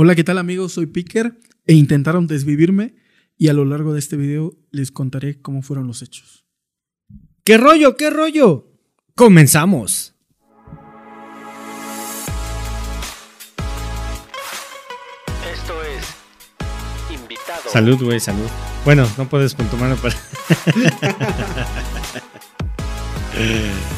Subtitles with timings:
[0.00, 0.74] Hola, ¿qué tal amigos?
[0.74, 2.94] Soy Picker e intentaron desvivirme
[3.36, 6.46] y a lo largo de este video les contaré cómo fueron los hechos.
[7.42, 7.96] ¿Qué rollo?
[7.96, 8.70] ¿Qué rollo?
[9.16, 10.14] Comenzamos.
[15.52, 16.06] Esto es
[17.12, 17.68] Invitado.
[17.68, 18.46] Salud, güey, salud.
[18.84, 20.14] Bueno, no puedes con tu mano para...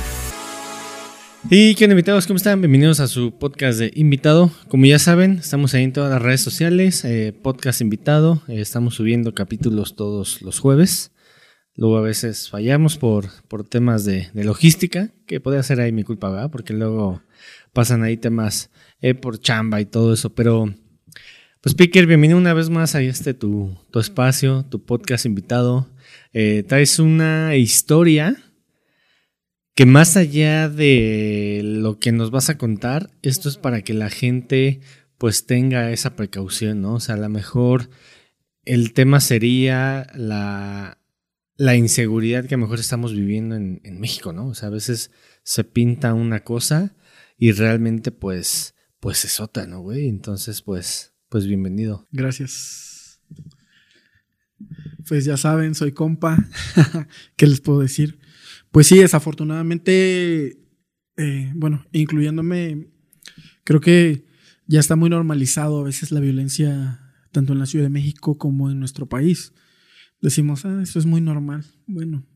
[1.48, 2.60] y qué invitados, ¿cómo están?
[2.60, 4.50] Bienvenidos a su podcast de invitado.
[4.68, 8.42] Como ya saben, estamos ahí en todas las redes sociales, eh, podcast invitado.
[8.48, 11.12] Eh, estamos subiendo capítulos todos los jueves.
[11.74, 16.02] Luego a veces fallamos por, por temas de, de logística, que puede ser ahí mi
[16.02, 16.50] culpa, ¿verdad?
[16.50, 17.22] Porque luego
[17.72, 20.34] pasan ahí temas eh, por chamba y todo eso.
[20.34, 20.74] Pero,
[21.62, 25.88] pues, Picker, bienvenido una vez más a este tu, tu espacio, tu podcast invitado.
[26.32, 28.36] Eh, traes una historia
[29.80, 34.10] que más allá de lo que nos vas a contar, esto es para que la
[34.10, 34.82] gente
[35.16, 36.96] pues tenga esa precaución, ¿no?
[36.96, 37.88] O sea, a lo mejor
[38.66, 41.00] el tema sería la,
[41.56, 44.48] la inseguridad que a lo mejor estamos viviendo en, en, México, ¿no?
[44.48, 45.12] O sea, a veces
[45.44, 46.94] se pinta una cosa
[47.38, 50.10] y realmente pues, pues es otra, ¿no, güey?
[50.10, 52.06] Entonces, pues, pues bienvenido.
[52.12, 53.22] Gracias.
[55.08, 56.36] Pues ya saben, soy compa.
[57.36, 58.19] ¿Qué les puedo decir?
[58.70, 60.58] Pues sí, desafortunadamente,
[61.16, 62.88] eh, bueno, incluyéndome,
[63.64, 64.24] creo que
[64.66, 67.00] ya está muy normalizado a veces la violencia
[67.32, 69.52] tanto en la Ciudad de México como en nuestro país.
[70.20, 71.64] Decimos, ah, eso es muy normal.
[71.86, 72.26] Bueno,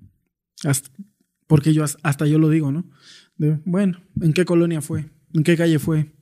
[1.46, 2.91] porque yo hasta yo lo digo, ¿no?
[3.36, 5.10] De, bueno, ¿en qué colonia fue?
[5.32, 6.14] ¿En qué calle fue?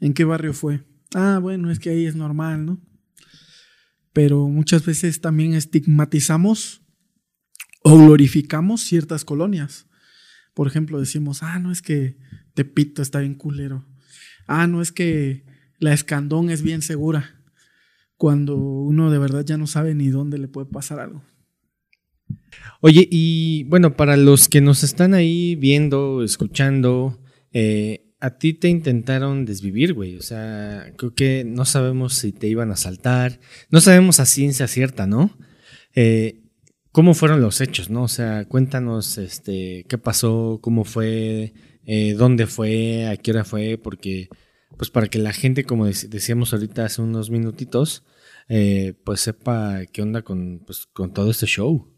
[0.00, 0.84] ¿En qué barrio fue?
[1.14, 2.80] Ah, bueno, es que ahí es normal, ¿no?
[4.12, 6.82] Pero muchas veces también estigmatizamos
[7.82, 9.86] o glorificamos ciertas colonias.
[10.54, 12.18] Por ejemplo, decimos, ah, no es que
[12.54, 13.86] Tepito está bien culero.
[14.46, 15.44] Ah, no es que
[15.78, 17.42] la Escandón es bien segura.
[18.16, 21.22] Cuando uno de verdad ya no sabe ni dónde le puede pasar algo.
[22.80, 27.20] Oye, y bueno, para los que nos están ahí viendo, escuchando,
[27.52, 30.16] eh, a ti te intentaron desvivir, güey.
[30.16, 33.40] O sea, creo que no sabemos si te iban a saltar.
[33.70, 35.36] No sabemos a ciencia cierta, ¿no?
[35.94, 36.37] Eh,
[36.98, 38.02] ¿Cómo fueron los hechos, no?
[38.02, 41.54] O sea, cuéntanos este, qué pasó, cómo fue,
[41.84, 44.28] eh, dónde fue, a qué hora fue, porque,
[44.76, 48.04] pues para que la gente, como decíamos ahorita hace unos minutitos,
[48.48, 51.88] eh, pues sepa qué onda con, pues, con todo este show.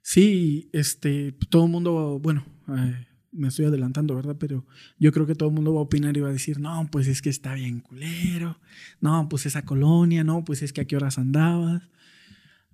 [0.00, 4.36] Sí, este, todo el mundo, bueno, eh, me estoy adelantando, ¿verdad?
[4.40, 4.64] Pero
[4.98, 7.08] yo creo que todo el mundo va a opinar y va a decir, no, pues
[7.08, 8.58] es que está bien culero,
[9.02, 11.90] no, pues esa colonia, no, pues es que a qué horas andabas.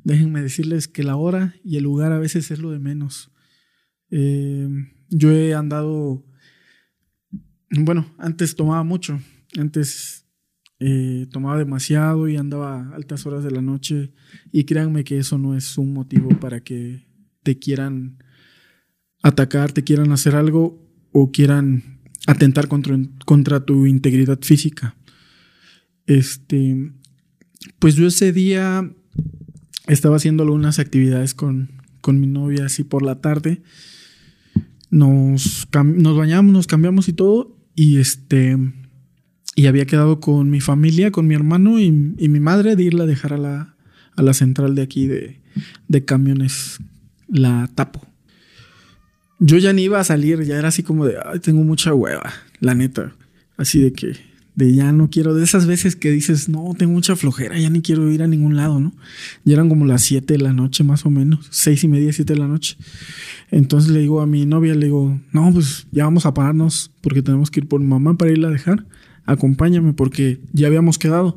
[0.06, 3.32] Déjenme decirles que la hora y el lugar a veces es lo de menos.
[4.12, 4.68] Eh,
[5.10, 6.24] yo he andado,
[7.70, 9.18] bueno, antes tomaba mucho,
[9.58, 10.24] antes
[10.78, 14.12] eh, tomaba demasiado y andaba a altas horas de la noche
[14.52, 17.08] y créanme que eso no es un motivo para que
[17.42, 18.22] te quieran
[19.24, 24.94] atacar, te quieran hacer algo o quieran atentar contra, contra tu integridad física.
[26.06, 26.92] Este,
[27.80, 28.88] pues yo ese día
[29.86, 31.70] estaba haciendo algunas actividades con,
[32.00, 33.62] con mi novia así por la tarde.
[34.90, 37.56] Nos, nos bañamos, nos cambiamos y todo.
[37.74, 38.56] Y este.
[39.54, 43.06] Y había quedado con mi familia, con mi hermano y, mi madre de irla a
[43.06, 43.76] dejar a la,
[44.14, 45.40] a la central de aquí de,
[45.88, 46.78] de camiones,
[47.26, 48.06] la tapo.
[49.38, 52.34] Yo ya ni iba a salir, ya era así como de, ay, tengo mucha hueva,
[52.60, 53.14] la neta.
[53.56, 54.16] Así de que
[54.56, 57.82] de ya no quiero, de esas veces que dices, no, tengo mucha flojera, ya ni
[57.82, 58.94] quiero ir a ningún lado, ¿no?
[59.44, 62.32] Ya eran como las 7 de la noche más o menos, seis y media, 7
[62.32, 62.78] de la noche.
[63.50, 67.22] Entonces le digo a mi novia, le digo, no, pues ya vamos a pararnos porque
[67.22, 68.86] tenemos que ir por mi mamá para irla a dejar.
[69.26, 71.36] Acompáñame porque ya habíamos quedado.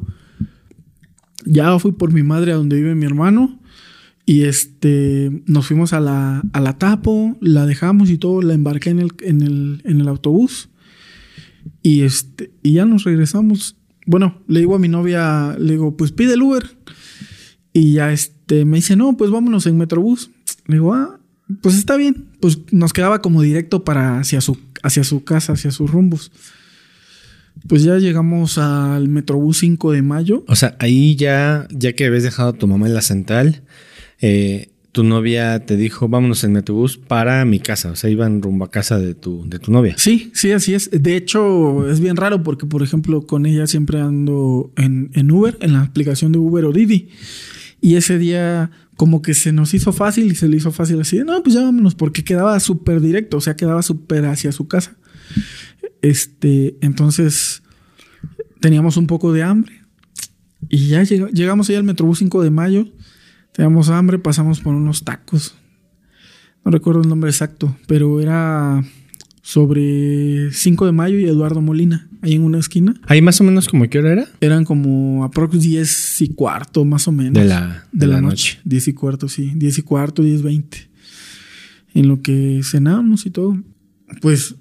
[1.45, 3.59] Ya fui por mi madre a donde vive mi hermano
[4.25, 8.91] y este, nos fuimos a la, a la tapo, la dejamos y todo, la embarqué
[8.91, 10.69] en el, en el, en el autobús
[11.81, 13.75] y, este, y ya nos regresamos.
[14.05, 16.69] Bueno, le digo a mi novia, le digo, pues pide el Uber.
[17.73, 20.31] Y ya este, me dice, no, pues vámonos en Metrobús.
[20.65, 21.19] Le digo, ah,
[21.61, 22.29] pues está bien.
[22.39, 26.31] Pues nos quedaba como directo para hacia su, hacia su casa, hacia sus rumbos.
[27.67, 30.43] Pues ya llegamos al Metrobús 5 de mayo.
[30.47, 33.63] O sea, ahí ya, ya que habías dejado a tu mamá en la central,
[34.21, 37.91] eh, tu novia te dijo, vámonos en Metrobús para mi casa.
[37.91, 39.95] O sea, iban rumbo a casa de tu, de tu novia.
[39.97, 40.89] Sí, sí, así es.
[40.91, 45.57] De hecho, es bien raro porque, por ejemplo, con ella siempre ando en, en Uber,
[45.61, 47.07] en la aplicación de Uber o Didi.
[47.79, 51.19] Y ese día como que se nos hizo fácil y se le hizo fácil así,
[51.25, 54.97] no, pues ya vámonos, porque quedaba súper directo, o sea, quedaba súper hacia su casa.
[56.01, 57.63] Este, entonces,
[58.59, 59.81] teníamos un poco de hambre
[60.69, 62.87] Y ya llega- llegamos ahí al Metrobús 5 de mayo.
[63.59, 65.53] Teníamos hambre, pasamos por unos tacos.
[66.63, 68.85] No recuerdo el nombre exacto, pero era
[69.41, 72.93] sobre 5 de mayo y Eduardo Molina, ahí en una esquina.
[73.05, 74.27] Ahí más o menos como qué hora era?
[74.39, 77.33] Eran como aprox 10 y cuarto, más o menos.
[77.33, 78.59] De la, de la noche.
[78.63, 79.51] 10 y cuarto, sí.
[79.53, 80.77] 10 y cuarto, 10, 20.
[81.95, 83.61] En lo que cenábamos y todo.
[84.21, 84.55] Pues,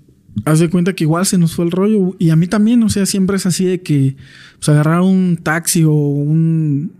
[0.44, 2.16] haz de cuenta que igual se nos fue el rollo.
[2.18, 4.16] Y a mí también, o sea, siempre es así de que
[4.56, 6.94] pues, agarrar un taxi o un,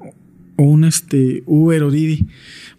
[0.59, 2.27] o un este, Uber o Didi.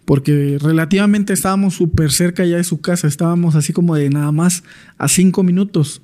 [0.05, 3.07] Porque relativamente estábamos súper cerca ya de su casa.
[3.07, 4.63] Estábamos así como de nada más
[4.97, 6.01] a cinco minutos.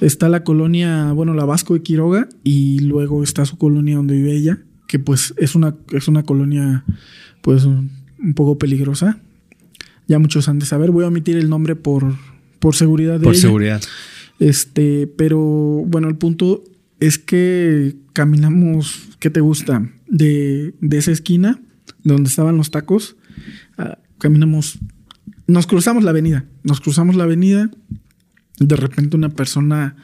[0.00, 2.28] Está la colonia, bueno, la Vasco de Quiroga.
[2.42, 4.58] Y luego está su colonia donde vive ella.
[4.88, 6.84] Que pues es una, es una colonia
[7.42, 9.18] pues un, un poco peligrosa.
[10.08, 10.90] Ya muchos han de saber.
[10.90, 12.14] Voy a omitir el nombre por,
[12.60, 13.42] por seguridad de Por ella.
[13.42, 13.82] seguridad.
[14.38, 16.64] Este, pero bueno, el punto
[17.00, 19.90] es que caminamos, ¿qué te gusta?
[20.16, 21.60] De, de esa esquina,
[22.04, 23.16] de donde estaban los tacos,
[23.78, 24.78] ah, caminamos,
[25.46, 27.70] nos cruzamos la avenida, nos cruzamos la avenida,
[28.58, 29.96] de repente una persona,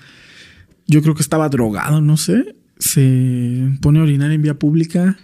[0.87, 5.17] yo creo que estaba drogado, no sé, se pone a orinar en vía pública,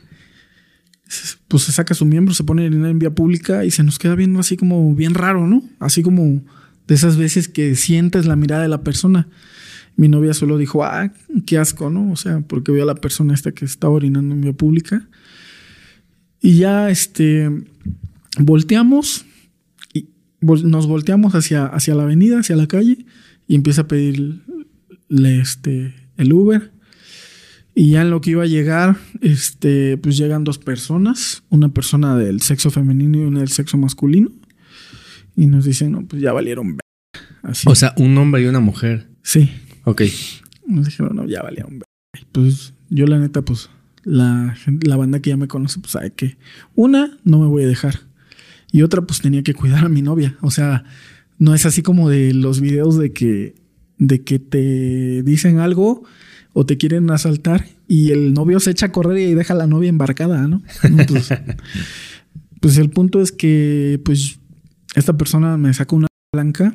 [1.49, 3.99] pues se saca su miembro, se pone a orinar en vía pública y se nos
[3.99, 5.63] queda viendo así como bien raro, ¿no?
[5.79, 6.45] Así como
[6.87, 9.29] de esas veces que sientes la mirada de la persona.
[9.97, 11.11] Mi novia solo dijo, ah,
[11.47, 12.13] qué asco, ¿no?
[12.13, 15.09] O sea, porque veo a la persona esta que estaba orinando en vía pública.
[16.41, 17.51] Y ya, este,
[18.39, 19.25] volteamos
[19.95, 20.09] y
[20.43, 23.07] vol- nos volteamos hacia, hacia la avenida, hacia la calle
[23.49, 24.41] y empieza a pedirle
[25.41, 26.73] este, el Uber.
[27.75, 32.17] Y ya en lo que iba a llegar, este, pues llegan dos personas, una persona
[32.17, 34.31] del sexo femenino y una del sexo masculino.
[35.37, 36.77] Y nos dicen, no, pues ya valieron.
[36.77, 36.81] ver-".
[37.43, 37.67] Así.
[37.69, 39.09] O sea, un hombre y una mujer.
[39.23, 39.51] sí.
[39.87, 40.03] Ok.
[40.67, 42.27] Nos dijeron, no, ya valía un ver-".
[42.33, 43.71] Pues yo la neta, pues
[44.03, 46.37] la, la banda que ya me conoce, pues sabe que
[46.75, 48.01] una, no me voy a dejar.
[48.73, 50.37] Y otra, pues tenía que cuidar a mi novia.
[50.41, 50.85] O sea,
[51.39, 53.55] no es así como de los videos de que,
[53.99, 56.05] de que te dicen algo
[56.53, 59.67] o te quieren asaltar y el novio se echa a correr y deja a la
[59.67, 60.63] novia embarcada, ¿no?
[61.07, 61.29] Pues,
[62.61, 64.41] pues el punto es que, pues,
[64.95, 66.75] esta persona me saca una blanca,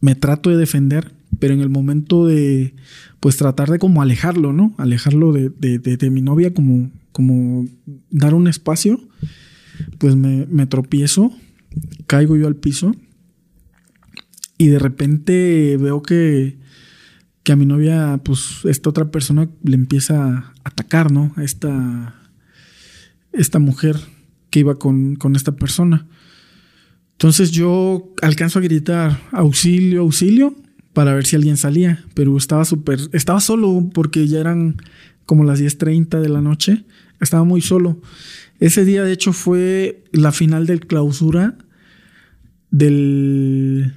[0.00, 2.74] me trato de defender, pero en el momento de,
[3.20, 4.74] pues, tratar de como alejarlo, ¿no?
[4.78, 7.66] Alejarlo de, de- de- mi novia, como, como
[8.10, 9.00] dar un espacio,
[9.98, 11.32] pues me, me tropiezo,
[12.06, 12.94] caigo yo al piso
[14.58, 16.58] y de repente veo que,
[17.42, 21.32] que a mi novia, pues, esta otra persona le empieza a atacar, ¿no?
[21.36, 22.14] A esta,
[23.32, 23.96] esta mujer
[24.50, 26.06] que iba con, con esta persona.
[27.12, 30.56] Entonces yo alcanzo a gritar auxilio, auxilio
[30.92, 34.76] para ver si alguien salía, pero estaba súper, estaba solo porque ya eran
[35.26, 36.84] como las 10.30 de la noche,
[37.20, 38.00] estaba muy solo.
[38.58, 41.56] Ese día de hecho fue la final del clausura
[42.70, 43.92] del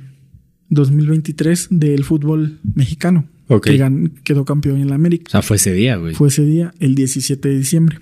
[0.69, 3.65] 2023 del fútbol mexicano, Ok.
[3.67, 6.13] que quedó campeón en la América O sea, fue ese día, güey.
[6.15, 7.99] fue ese día, el 17 de diciembre.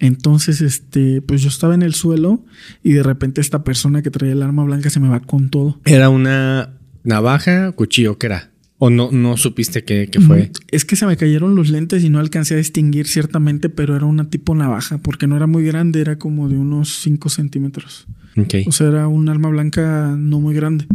[0.00, 2.44] Entonces, este, pues yo estaba en el suelo
[2.84, 5.80] y de repente esta persona que traía el arma blanca se me va con todo.
[5.84, 8.18] ¿Era una navaja, cuchillo?
[8.18, 8.50] ¿Qué era?
[8.80, 10.52] ¿O no, no supiste qué, qué fue?
[10.68, 14.06] Es que se me cayeron los lentes y no alcancé a distinguir ciertamente, pero era
[14.06, 18.06] una tipo navaja, porque no era muy grande, era como de unos 5 centímetros.
[18.36, 18.54] Ok.
[18.66, 20.86] O sea, era un arma blanca no muy grande.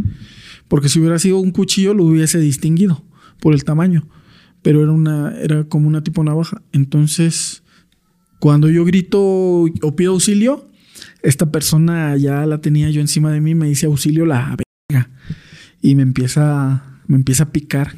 [0.68, 3.04] Porque si hubiera sido un cuchillo lo hubiese distinguido
[3.38, 4.08] por el tamaño.
[4.62, 6.62] Pero era una, era como una tipo navaja.
[6.72, 7.62] Entonces,
[8.38, 10.70] cuando yo grito o pido auxilio,
[11.22, 15.10] esta persona ya la tenía yo encima de mí, me dice auxilio la verga.
[15.84, 17.94] Y me empieza, me empieza a picar.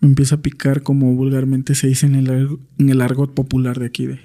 [0.00, 3.84] Me empieza a picar como vulgarmente se dice en el, en el argot popular de
[3.84, 4.18] aquí de,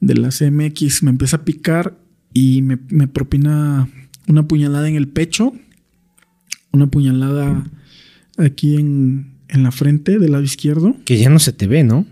[0.00, 1.04] de la CMX.
[1.04, 1.96] Me empieza a picar
[2.32, 3.88] y me, me propina
[4.26, 5.52] una puñalada en el pecho,
[6.72, 7.64] una puñalada
[8.36, 10.96] aquí en, en la frente del lado izquierdo.
[11.04, 12.04] Que ya no se te ve, ¿no?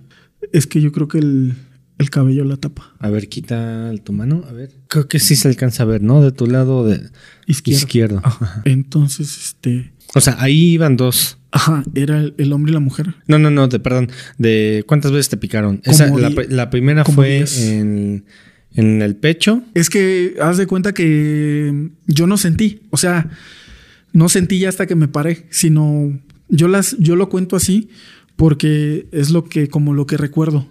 [0.53, 1.55] Es que yo creo que el,
[2.03, 2.95] el cabello la tapa.
[2.99, 4.45] A ver, quita tu mano.
[4.49, 4.71] A ver.
[4.89, 6.23] Creo que sí se alcanza a ver, ¿no?
[6.23, 7.01] De tu lado de
[7.47, 7.79] Izquierdo.
[7.79, 8.21] izquierdo.
[8.23, 8.63] Ajá.
[8.65, 9.93] Entonces, este.
[10.15, 11.39] O sea, ahí iban dos.
[11.51, 13.15] Ajá, era el, el hombre y la mujer.
[13.27, 14.11] No, no, no, de, perdón.
[14.39, 15.81] De ¿Cuántas veces te picaron?
[15.85, 18.25] Esa, Como la, pri- la primera fue en,
[18.75, 19.63] en el pecho.
[19.75, 22.81] Es que haz de cuenta que yo no sentí.
[22.91, 23.31] O sea,
[24.13, 26.19] no sentí ya hasta que me paré, sino
[26.49, 27.89] yo las, yo lo cuento así
[28.37, 30.69] porque es lo que, como lo que recuerdo.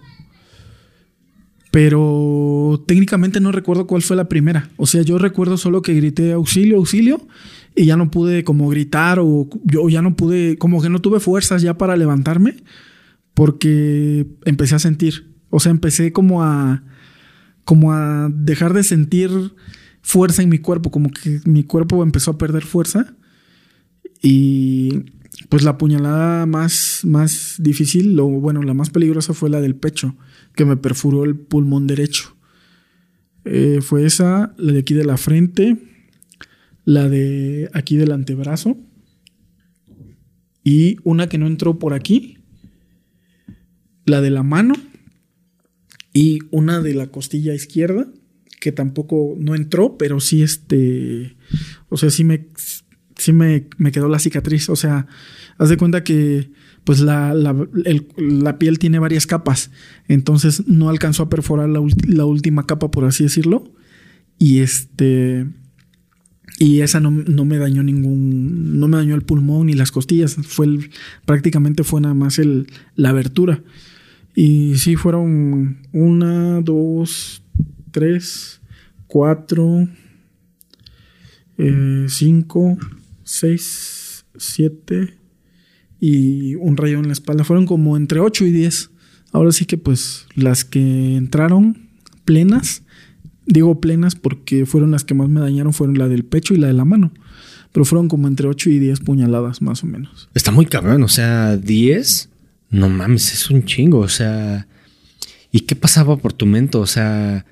[1.72, 4.70] Pero técnicamente no recuerdo cuál fue la primera.
[4.76, 7.26] O sea, yo recuerdo solo que grité auxilio, auxilio,
[7.74, 11.18] y ya no pude como gritar o yo ya no pude, como que no tuve
[11.18, 12.56] fuerzas ya para levantarme
[13.34, 15.32] porque empecé a sentir.
[15.50, 16.82] O sea, empecé como a,
[17.64, 19.30] como a dejar de sentir
[20.02, 23.14] fuerza en mi cuerpo, como que mi cuerpo empezó a perder fuerza.
[24.20, 25.04] Y
[25.48, 30.14] pues la puñalada más, más difícil, o bueno, la más peligrosa fue la del pecho,
[30.54, 32.36] que me perforó el pulmón derecho.
[33.44, 35.76] Eh, fue esa, la de aquí de la frente,
[36.84, 38.76] la de aquí del antebrazo
[40.64, 42.38] y una que no entró por aquí,
[44.04, 44.74] la de la mano
[46.12, 48.08] y una de la costilla izquierda
[48.60, 51.36] que tampoco no entró, pero sí este,
[51.88, 52.46] o sea, sí me,
[53.16, 55.08] sí me, me quedó la cicatriz, o sea,
[55.58, 56.52] haz de cuenta que
[56.84, 57.54] pues la, la,
[58.16, 59.70] la, piel tiene varias capas,
[60.08, 63.72] entonces no alcanzó a perforar la, última capa, por así decirlo,
[64.38, 65.46] y este,
[66.58, 70.34] y esa no, no, me dañó ningún, no me dañó el pulmón ni las costillas,
[70.34, 70.90] fue el,
[71.24, 73.62] prácticamente fue nada más el, la abertura.
[74.34, 77.42] Y sí, fueron una, dos,
[77.90, 78.60] tres,
[79.06, 79.86] cuatro,
[81.58, 82.78] eh, cinco,
[83.22, 85.21] seis, siete
[86.02, 87.44] y un rayo en la espalda.
[87.44, 88.90] Fueron como entre ocho y diez.
[89.30, 91.78] Ahora sí que pues las que entraron
[92.24, 92.82] plenas,
[93.46, 96.66] digo plenas porque fueron las que más me dañaron, fueron la del pecho y la
[96.66, 97.12] de la mano.
[97.70, 100.28] Pero fueron como entre ocho y diez puñaladas más o menos.
[100.34, 102.30] Está muy cabrón, o sea, diez
[102.68, 104.66] no mames, es un chingo, o sea,
[105.52, 106.78] ¿y qué pasaba por tu mente?
[106.78, 107.46] O sea,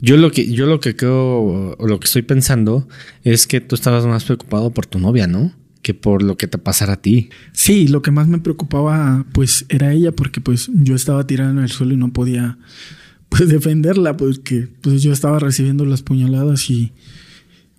[0.00, 2.88] yo lo que yo lo que creo o lo que estoy pensando
[3.22, 5.52] es que tú estabas más preocupado por tu novia, ¿no?
[5.82, 7.30] Que por lo que te pasara a ti.
[7.52, 11.58] Sí, lo que más me preocupaba pues era ella porque pues yo estaba tirada en
[11.58, 12.58] el suelo y no podía
[13.28, 16.92] pues defenderla porque pues yo estaba recibiendo las puñaladas y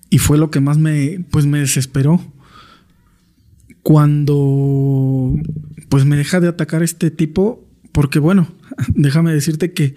[0.10, 2.22] y fue lo que más me pues me desesperó
[3.84, 5.36] cuando
[5.90, 8.48] pues me deja de atacar este tipo, porque bueno,
[8.96, 9.94] déjame decirte que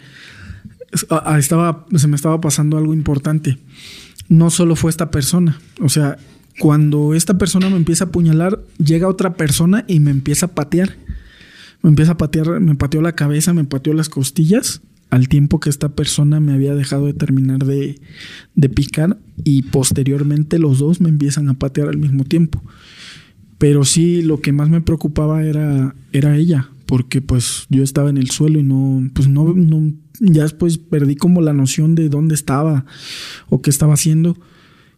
[1.38, 3.58] estaba, se me estaba pasando algo importante.
[4.28, 6.18] No solo fue esta persona, o sea,
[6.58, 10.96] cuando esta persona me empieza a apuñalar, llega otra persona y me empieza a patear.
[11.82, 15.70] Me empieza a patear, me pateó la cabeza, me pateó las costillas, al tiempo que
[15.70, 18.00] esta persona me había dejado de terminar de,
[18.54, 22.62] de picar y posteriormente los dos me empiezan a patear al mismo tiempo.
[23.58, 28.18] Pero sí, lo que más me preocupaba era, era ella, porque pues yo estaba en
[28.18, 32.34] el suelo y no, pues no, no, ya después perdí como la noción de dónde
[32.34, 32.84] estaba
[33.48, 34.36] o qué estaba haciendo.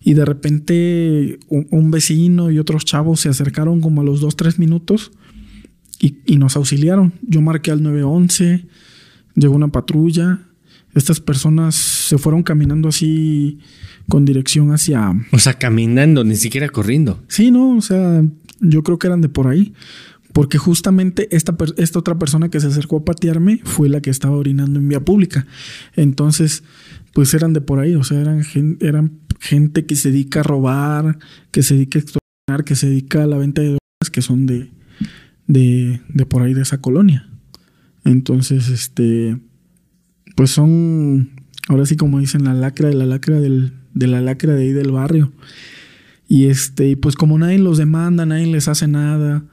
[0.00, 4.58] Y de repente un, vecino y otros chavos se acercaron como a los dos, tres
[4.58, 5.10] minutos
[6.00, 7.12] y, y nos auxiliaron.
[7.22, 8.66] Yo marqué al 911,
[9.34, 10.40] llegó una patrulla.
[10.94, 13.58] Estas personas se fueron caminando así
[14.08, 15.12] con dirección hacia...
[15.32, 17.22] O sea, caminando, ni siquiera corriendo.
[17.28, 18.24] Sí, no, o sea,
[18.60, 19.74] yo creo que eran de por ahí.
[20.32, 24.36] Porque justamente esta, esta otra persona que se acercó a patearme fue la que estaba
[24.36, 25.46] orinando en vía pública.
[25.96, 26.62] Entonces,
[27.12, 27.94] pues eran de por ahí.
[27.94, 28.44] O sea, eran,
[28.80, 31.18] eran gente que se dedica a robar,
[31.50, 34.46] que se dedica a extorsionar, que se dedica a la venta de drogas que son
[34.46, 34.70] de,
[35.46, 37.28] de, por ahí, de esa colonia.
[38.04, 39.38] Entonces, este,
[40.36, 41.30] pues son,
[41.68, 44.72] ahora sí como dicen, la lacra de la lacra del, de la lacra de ahí
[44.72, 45.32] del barrio.
[46.28, 49.44] Y este, pues como nadie los demanda, nadie les hace nada,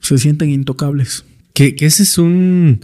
[0.00, 1.24] se sienten intocables.
[1.54, 2.80] Que, que ese es un.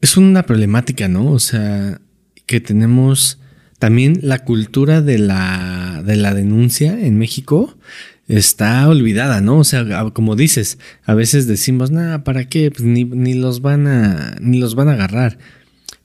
[0.00, 1.30] Es una problemática, ¿no?
[1.30, 2.00] O sea,
[2.46, 3.39] que tenemos
[3.80, 7.78] también la cultura de la, de la denuncia en México
[8.28, 9.58] está olvidada, ¿no?
[9.58, 12.70] O sea, como dices, a veces decimos, nada, ¿para qué?
[12.70, 15.38] Pues ni, ni, los van a, ni los van a agarrar.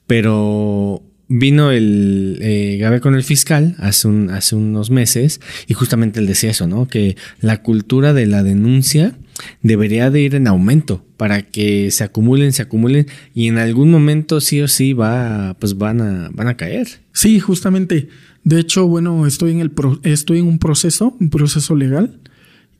[0.06, 6.18] Pero vino el eh, Gabe con el fiscal hace, un, hace unos meses y justamente
[6.18, 6.88] él decía eso, ¿no?
[6.88, 9.18] Que la cultura de la denuncia
[9.62, 14.40] debería de ir en aumento para que se acumulen, se acumulen y en algún momento
[14.40, 16.88] sí o sí va, pues van a, van a caer.
[17.12, 18.08] Sí, justamente.
[18.44, 22.20] De hecho, bueno, estoy en el estoy en un proceso, un proceso legal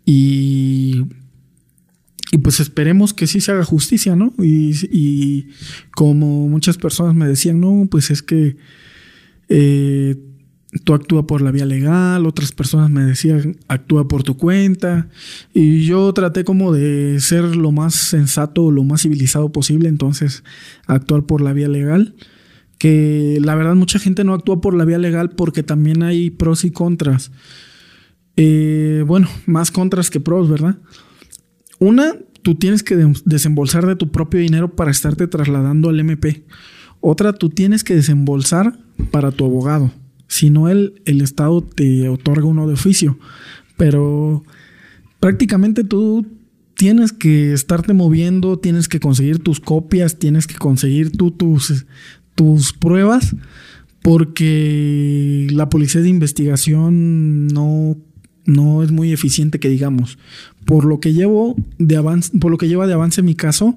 [0.05, 1.03] y
[2.33, 4.35] y pues esperemos que sí se haga justicia, ¿no?
[4.39, 5.47] Y,
[5.95, 8.57] como muchas personas me decían, no, pues es que
[9.49, 10.17] eh,
[10.85, 15.09] tú actúa por la vía legal, otras personas me decían, actúa por tu cuenta.
[15.55, 20.45] Y yo traté como de ser lo más sensato, lo más civilizado posible, entonces
[20.87, 22.15] actuar por la vía legal.
[22.79, 26.65] Que la verdad mucha gente no actúa por la vía legal porque también hay pros
[26.65, 27.31] y contras.
[28.37, 30.79] Eh, bueno, más contras que pros, ¿verdad?
[31.79, 36.45] Una, tú tienes que desembolsar de tu propio dinero para estarte trasladando al MP.
[37.01, 38.79] Otra, tú tienes que desembolsar
[39.11, 39.91] para tu abogado.
[40.37, 43.19] Si no, el, el Estado te otorga uno de oficio.
[43.79, 44.45] Pero
[45.19, 46.27] prácticamente tú
[46.75, 51.87] tienes que estarte moviendo, tienes que conseguir tus copias, tienes que conseguir tú tus,
[52.35, 53.35] tus pruebas
[54.03, 57.97] porque la policía de investigación no,
[58.45, 60.19] no es muy eficiente que digamos.
[60.67, 63.75] Por lo que llevo de avance, por lo que lleva de avance mi caso,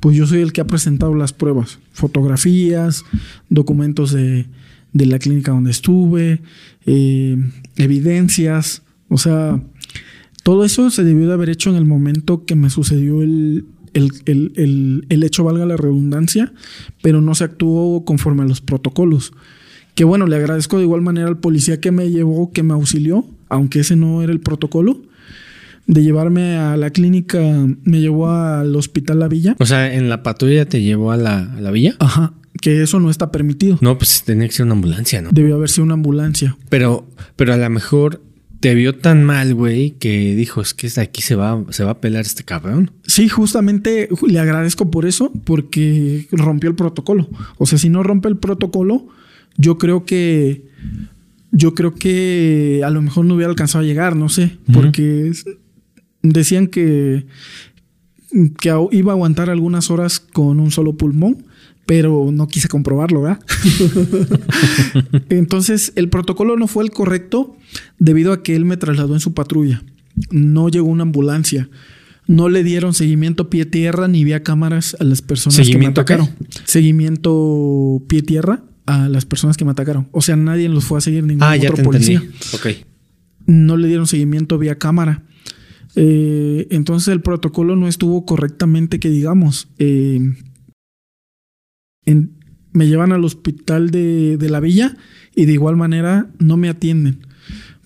[0.00, 3.04] pues yo soy el que ha presentado las pruebas, fotografías,
[3.48, 4.46] documentos de,
[4.92, 6.40] de la clínica donde estuve,
[6.86, 7.36] eh,
[7.76, 9.60] evidencias, o sea,
[10.42, 14.10] todo eso se debió de haber hecho en el momento que me sucedió el, el,
[14.26, 16.52] el, el, hecho, valga la redundancia,
[17.02, 19.32] pero no se actuó conforme a los protocolos.
[19.94, 23.26] Que bueno, le agradezco de igual manera al policía que me llevó, que me auxilió,
[23.48, 25.02] aunque ese no era el protocolo,
[25.86, 27.40] de llevarme a la clínica,
[27.82, 29.56] me llevó al hospital La Villa.
[29.58, 31.96] O sea, en la patrulla te llevó a la, a la villa.
[31.98, 33.78] Ajá, que eso no está permitido.
[33.80, 35.30] No, pues tenía que ser una ambulancia, ¿no?
[35.32, 36.56] Debió haber sido una ambulancia.
[36.68, 38.20] Pero, pero a lo mejor
[38.60, 42.00] te vio tan mal, güey, que dijo, es que aquí se va, se va a
[42.00, 42.90] pelar este cabrón.
[43.06, 47.28] Sí, justamente le agradezco por eso, porque rompió el protocolo.
[47.56, 49.08] O sea, si no rompe el protocolo,
[49.56, 50.68] yo creo que.
[51.52, 55.32] Yo creo que a lo mejor no hubiera alcanzado a llegar, no sé, porque
[56.22, 57.26] decían que,
[58.60, 61.44] que iba a aguantar algunas horas con un solo pulmón,
[61.90, 63.40] pero no quise comprobarlo, ¿verdad?
[65.28, 67.56] Entonces, el protocolo no fue el correcto
[67.98, 69.82] debido a que él me trasladó en su patrulla.
[70.30, 71.68] No llegó una ambulancia.
[72.28, 76.30] No le dieron seguimiento pie tierra ni vía cámaras a las personas que me atacaron.
[76.62, 80.06] Seguimiento pie tierra a las personas que me atacaron.
[80.12, 82.18] O sea, nadie los fue a seguir ningún ah, ya otro policía.
[82.20, 82.36] Entendí.
[82.54, 82.86] Ok.
[83.46, 85.24] No le dieron seguimiento vía cámara.
[85.96, 89.66] Eh, entonces el protocolo no estuvo correctamente, que digamos.
[89.80, 90.20] Eh,
[92.10, 92.32] en,
[92.72, 94.96] me llevan al hospital de, de, la villa
[95.34, 97.26] y de igual manera no me atienden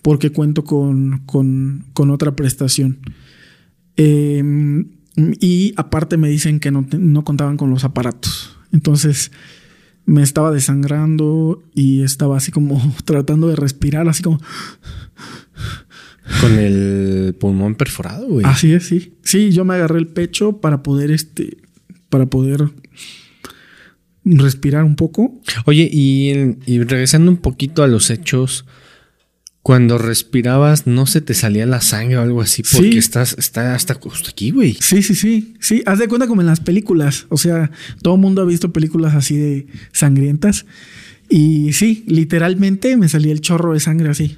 [0.03, 2.99] porque cuento con, con, con otra prestación.
[3.97, 4.85] Eh,
[5.41, 8.57] y aparte me dicen que no, no contaban con los aparatos.
[8.73, 9.31] Entonces
[10.05, 14.41] me estaba desangrando y estaba así como tratando de respirar, así como...
[16.41, 18.47] Con el pulmón perforado, güey.
[18.47, 19.15] Así es, sí.
[19.23, 21.59] Sí, yo me agarré el pecho para poder, este,
[22.09, 22.71] para poder
[24.25, 25.41] respirar un poco.
[25.67, 26.33] Oye, y,
[26.67, 28.65] y regresando un poquito a los hechos,
[29.65, 32.63] cuando respirabas, ¿no se te salía la sangre o algo así?
[32.63, 32.99] Porque sí.
[32.99, 34.77] estás, está hasta justo aquí, güey.
[34.79, 35.55] Sí, sí, sí.
[35.59, 37.25] Sí, haz de cuenta como en las películas.
[37.31, 37.71] O sea,
[38.03, 40.67] todo el mundo ha visto películas así de sangrientas.
[41.31, 44.37] Y sí, literalmente me salía el chorro de sangre así,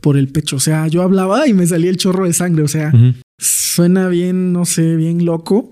[0.00, 0.56] por el pecho.
[0.56, 2.64] O sea, yo hablaba y me salía el chorro de sangre.
[2.64, 3.14] O sea, uh -huh.
[3.38, 5.70] suena bien, no sé, bien loco,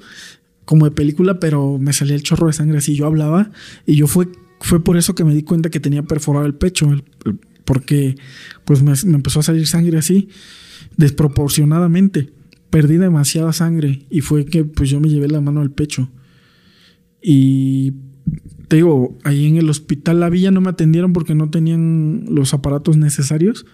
[0.65, 2.95] como de película, pero me salía el chorro de sangre así.
[2.95, 3.51] Yo hablaba
[3.87, 4.29] y yo fue,
[4.61, 6.91] fue por eso que me di cuenta que tenía perforado el pecho.
[7.65, 8.17] Porque
[8.65, 10.29] pues me, me, empezó a salir sangre así
[10.97, 12.33] desproporcionadamente.
[12.71, 16.11] Perdí demasiada sangre y fue que pues yo me llevé la mano al pecho.
[17.23, 17.93] Y
[18.69, 22.55] te digo, ahí en el hospital La Villa no me atendieron porque no tenían los
[22.55, 23.67] aparatos necesarios.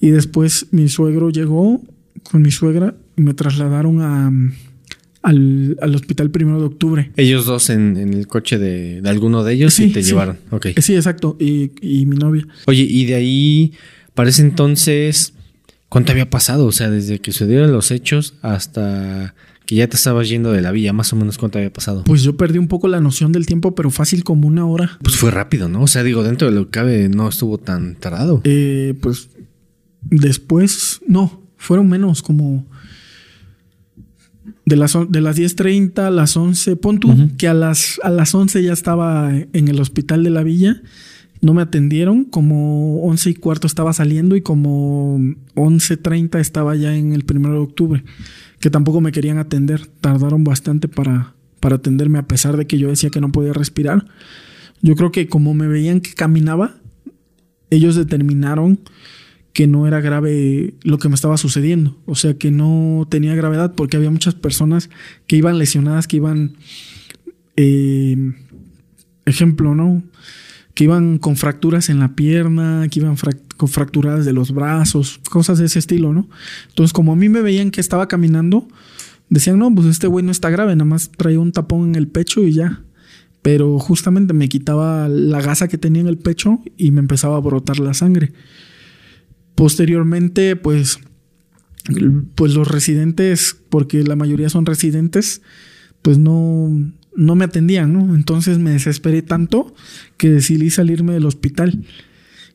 [0.00, 1.82] Y después mi suegro llegó
[2.22, 4.30] con mi suegra y me trasladaron a,
[5.24, 7.10] al, al, hospital primero de octubre.
[7.16, 10.10] Ellos dos en, en el coche de, de, alguno de ellos sí, y te sí.
[10.10, 10.38] llevaron.
[10.50, 10.74] Okay.
[10.80, 11.36] Sí, exacto.
[11.40, 12.46] Y, y, mi novia.
[12.66, 13.72] Oye, y de ahí,
[14.14, 15.32] para ese entonces,
[15.88, 16.66] ¿cuánto había pasado?
[16.66, 19.34] O sea, desde que sucedieron los hechos hasta
[19.66, 22.04] que ya te estabas yendo de la villa, más o menos cuánto había pasado.
[22.04, 24.98] Pues yo perdí un poco la noción del tiempo, pero fácil como una hora.
[25.02, 25.82] Pues fue rápido, ¿no?
[25.82, 28.42] O sea, digo, dentro de lo que cabe no estuvo tan tardado.
[28.44, 29.30] Eh, pues
[30.02, 32.66] después, no, fueron menos como
[34.66, 37.36] de las, de las 10.30 a las 11, pon tú uh -huh.
[37.36, 40.82] que a las, a las 11 ya estaba en el hospital de la villa,
[41.40, 45.18] no me atendieron, como 11 y cuarto estaba saliendo y como
[45.54, 48.04] 11.30 estaba ya en el 1 de octubre,
[48.60, 52.88] que tampoco me querían atender, tardaron bastante para, para atenderme a pesar de que yo
[52.88, 54.06] decía que no podía respirar.
[54.80, 56.76] Yo creo que como me veían que caminaba,
[57.70, 58.80] ellos determinaron
[59.54, 61.96] que no era grave lo que me estaba sucediendo.
[62.06, 64.90] O sea, que no tenía gravedad porque había muchas personas
[65.28, 66.56] que iban lesionadas, que iban,
[67.56, 68.34] eh,
[69.24, 70.02] ejemplo, ¿no?
[70.74, 73.16] Que iban con fracturas en la pierna, que iban
[73.56, 76.28] con fracturas de los brazos, cosas de ese estilo, ¿no?
[76.70, 78.66] Entonces, como a mí me veían que estaba caminando,
[79.30, 82.08] decían, no, pues este güey no está grave, nada más traía un tapón en el
[82.08, 82.82] pecho y ya.
[83.40, 87.40] Pero justamente me quitaba la gasa que tenía en el pecho y me empezaba a
[87.40, 88.32] brotar la sangre.
[89.54, 90.98] Posteriormente, pues,
[92.34, 95.42] pues los residentes, porque la mayoría son residentes,
[96.02, 96.70] pues no,
[97.14, 98.14] no me atendían, ¿no?
[98.14, 99.74] Entonces me desesperé tanto
[100.16, 101.84] que decidí salirme del hospital.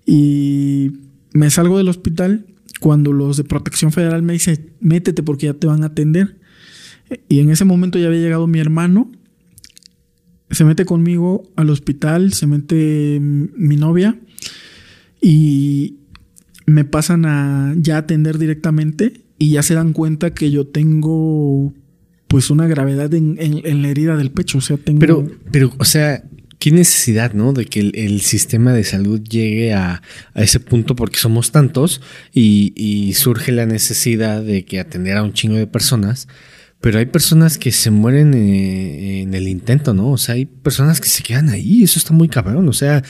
[0.06, 0.92] Y
[1.34, 2.46] me salgo del hospital
[2.80, 6.38] cuando los de Protección Federal me dicen, métete porque ya te van a atender.
[7.28, 9.12] Y en ese momento ya había llegado mi hermano
[10.52, 14.20] se mete conmigo al hospital, se mete mi novia
[15.22, 15.99] y
[16.70, 21.74] me pasan a ya atender directamente y ya se dan cuenta que yo tengo
[22.28, 24.60] pues una gravedad en, la herida del pecho.
[24.60, 25.00] O sea, tengo.
[25.00, 26.24] Pero, pero, o sea,
[26.60, 27.54] qué necesidad, ¿no?
[27.54, 30.02] De que el, sistema de salud llegue a,
[30.36, 32.02] ese punto porque somos tantos
[32.34, 36.28] y, surge la necesidad de que atender a un chingo de personas.
[36.82, 40.12] Pero hay personas que se mueren eh, en el intento, ¿no?
[40.12, 41.84] O sea, hay personas que se quedan ahí.
[41.84, 42.70] Eso está muy cabrón.
[42.70, 43.04] O sea,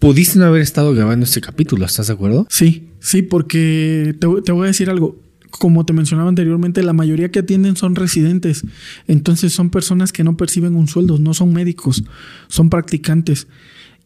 [0.00, 2.46] pudiste no haber estado grabando este capítulo, ¿estás de acuerdo?
[2.50, 5.16] Sí, sí, porque te, te voy a decir algo
[5.50, 8.64] como te mencionaba anteriormente, la mayoría que atienden son residentes.
[9.08, 12.04] Entonces son personas que no perciben un sueldo, no son médicos,
[12.48, 13.48] son practicantes.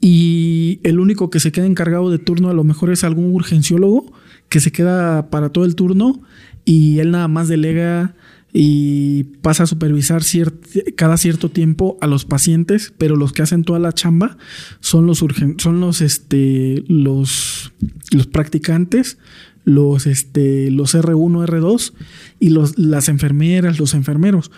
[0.01, 4.13] Y el único que se queda encargado de turno a lo mejor es algún urgenciólogo
[4.49, 6.21] que se queda para todo el turno
[6.65, 8.15] y él nada más delega
[8.57, 10.23] y pasa a supervisar
[10.97, 14.39] cada cierto tiempo a los pacientes, pero los que hacen toda la chamba
[14.79, 15.25] son los
[15.59, 17.73] son los este los
[18.13, 19.19] los practicantes
[19.65, 21.93] los, este, los R1, R2
[22.39, 24.51] y los, las enfermeras, los enfermeros.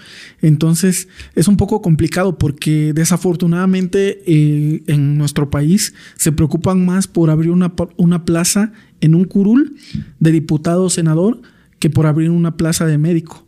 [0.43, 7.31] Entonces es un poco complicado porque desafortunadamente eh, en nuestro país se preocupan más por
[7.31, 9.77] abrir una, una plaza en un curul
[10.19, 11.41] de diputado o senador
[11.79, 13.46] que por abrir una plaza de médico.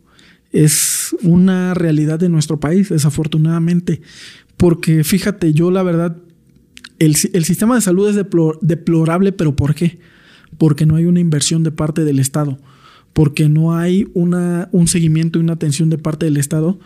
[0.52, 4.00] Es una realidad de nuestro país, desafortunadamente.
[4.56, 6.16] Porque fíjate, yo la verdad,
[6.98, 8.16] el, el sistema de salud es
[8.62, 9.98] deplorable, pero ¿por qué?
[10.56, 12.58] porque no hay una inversión de parte del Estado,
[13.12, 16.78] porque no hay una, un seguimiento y una atención de parte del Estado,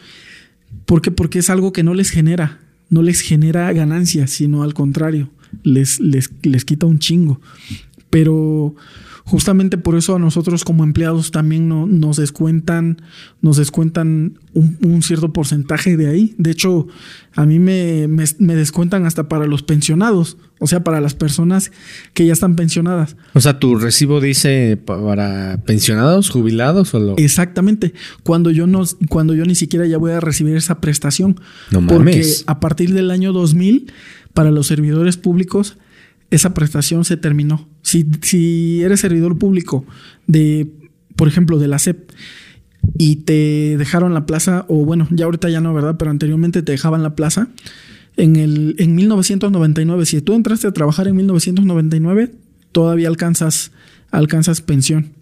[0.87, 5.31] porque, porque es algo que no les genera, no les genera ganancias, sino al contrario,
[5.63, 7.41] les, les, les quita un chingo.
[8.11, 8.75] Pero
[9.25, 13.03] justamente por eso a nosotros como empleados también no, nos descuentan,
[13.41, 16.35] nos descuentan un, cierto porcentaje de ahí.
[16.39, 16.87] De hecho,
[17.35, 21.73] a mí me, me, descuentan hasta para los pensionados, o sea, para las personas
[22.15, 23.17] que ya están pensionadas.
[23.33, 27.17] O sea, tu recibo dice para pensionados, jubilados o lo...
[27.17, 27.95] Exactamente.
[28.23, 31.41] Cuando yo no, cuando yo ni siquiera ya voy a recibir esa prestación.
[31.71, 33.93] No Porque a partir del año 2000,
[34.35, 35.79] para los servidores públicos,
[36.31, 37.69] esa prestación se terminó.
[37.93, 39.85] Si, si eres servidor público
[40.27, 40.67] de,
[41.15, 42.11] por ejemplo, de la SEP
[42.97, 45.97] y te dejaron la plaza, o bueno, ya ahorita ya no, ¿verdad?
[45.99, 47.49] Pero anteriormente te dejaban la plaza.
[48.17, 52.33] En, el, en 1999, si tú entraste a trabajar en 1999,
[52.73, 53.73] todavía alcanzas,
[54.11, 55.13] alcanzas pensión.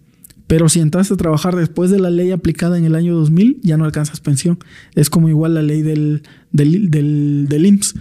[0.51, 3.77] Pero si entraste a trabajar después de la ley aplicada en el año 2000, ya
[3.77, 4.59] no alcanzas pensión.
[4.95, 7.95] Es como igual la ley del, del, del, IMSS.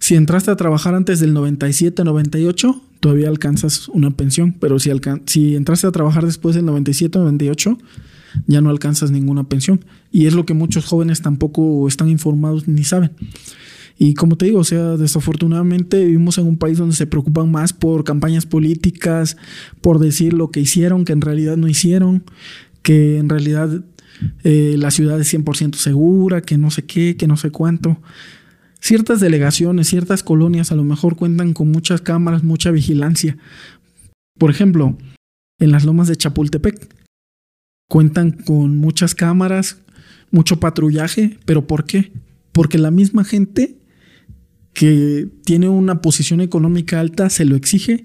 [0.00, 4.90] Si entraste a trabajar antes del 97, 98, todavía alcanzas una pensión, pero si,
[5.26, 7.78] si entraste a trabajar después del 97, 98,
[8.48, 9.84] ya no alcanzas ninguna pensión.
[10.10, 13.12] Y es lo que muchos jóvenes tampoco están informados ni saben.
[14.04, 17.72] Y como te digo, o sea, desafortunadamente vivimos en un país donde se preocupan más
[17.72, 19.36] por campañas políticas,
[19.80, 22.24] por decir lo que hicieron, que en realidad no hicieron,
[22.82, 23.84] que en realidad
[24.42, 27.96] eh, la ciudad es 100% segura, que no sé qué, que no sé cuánto
[28.80, 33.38] ciertas delegaciones, ciertas colonias a lo mejor cuentan con muchas cámaras, mucha vigilancia.
[34.36, 34.98] Por ejemplo,
[35.60, 36.92] en las lomas de Chapultepec
[37.88, 39.78] cuentan con muchas cámaras,
[40.32, 42.10] mucho patrullaje, pero ¿por qué?
[42.50, 43.76] Porque la misma gente
[44.72, 48.04] que tiene una posición económica alta se lo exige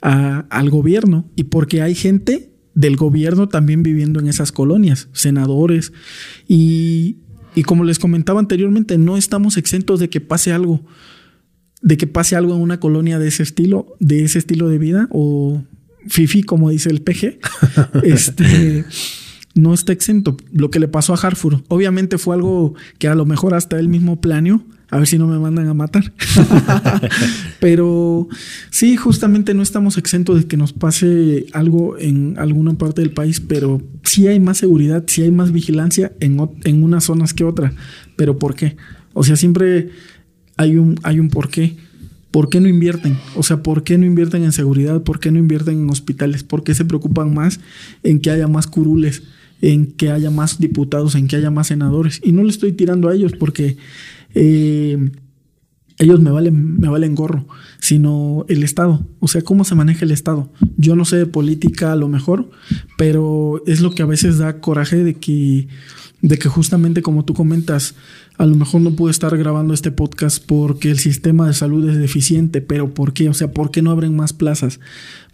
[0.00, 5.92] al gobierno y porque hay gente del gobierno también viviendo en esas colonias, senadores
[6.48, 7.18] y
[7.54, 10.84] y como les comentaba anteriormente, no estamos exentos de que pase algo,
[11.82, 15.08] de que pase algo en una colonia de ese estilo, de ese estilo de vida,
[15.10, 15.62] o
[16.08, 17.38] fifi, como dice el PG.
[18.04, 18.84] este
[19.54, 20.36] no está exento.
[20.50, 23.88] Lo que le pasó a Harford, obviamente fue algo que a lo mejor hasta él
[23.88, 26.12] mismo planeó, a ver si no me mandan a matar.
[27.60, 28.28] Pero
[28.68, 33.40] sí, justamente no estamos exentos de que nos pase algo en alguna parte del país,
[33.40, 37.72] pero sí hay más seguridad, sí hay más vigilancia en, en unas zonas que otras.
[38.16, 38.76] ¿Pero por qué?
[39.14, 39.88] O sea, siempre
[40.58, 41.74] hay un, hay un por qué.
[42.30, 43.16] ¿Por qué no invierten?
[43.34, 45.02] O sea, ¿por qué no invierten en seguridad?
[45.02, 46.44] ¿Por qué no invierten en hospitales?
[46.44, 47.60] ¿Por qué se preocupan más
[48.02, 49.22] en que haya más curules?
[49.62, 52.20] en que haya más diputados, en que haya más senadores.
[52.22, 53.76] Y no le estoy tirando a ellos porque
[54.34, 55.10] eh,
[55.98, 57.46] ellos me valen, me valen gorro,
[57.78, 59.06] sino el Estado.
[59.20, 60.50] O sea, cómo se maneja el Estado.
[60.76, 62.50] Yo no sé de política a lo mejor,
[62.98, 65.68] pero es lo que a veces da coraje de que,
[66.20, 67.94] de que justamente como tú comentas,
[68.36, 71.96] a lo mejor no pude estar grabando este podcast porque el sistema de salud es
[71.96, 73.28] deficiente, pero ¿por qué?
[73.28, 74.80] O sea, ¿por qué no abren más plazas?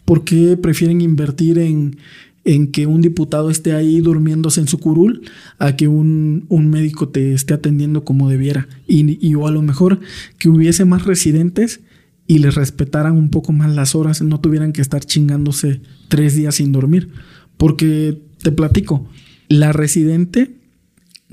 [0.04, 1.98] ¿Por qué prefieren invertir en,
[2.44, 5.22] en que un diputado esté ahí durmiéndose en su curul
[5.58, 8.68] a que un, un médico te esté atendiendo como debiera.
[8.86, 10.00] Y, o a lo mejor
[10.38, 11.80] que hubiese más residentes
[12.26, 16.56] y les respetaran un poco más las horas, no tuvieran que estar chingándose tres días
[16.56, 17.10] sin dormir.
[17.56, 19.06] Porque te platico,
[19.48, 20.56] la residente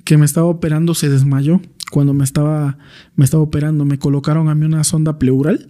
[0.03, 2.77] que me estaba operando se desmayó cuando me estaba,
[3.15, 3.85] me estaba operando.
[3.85, 5.69] Me colocaron a mí una sonda pleural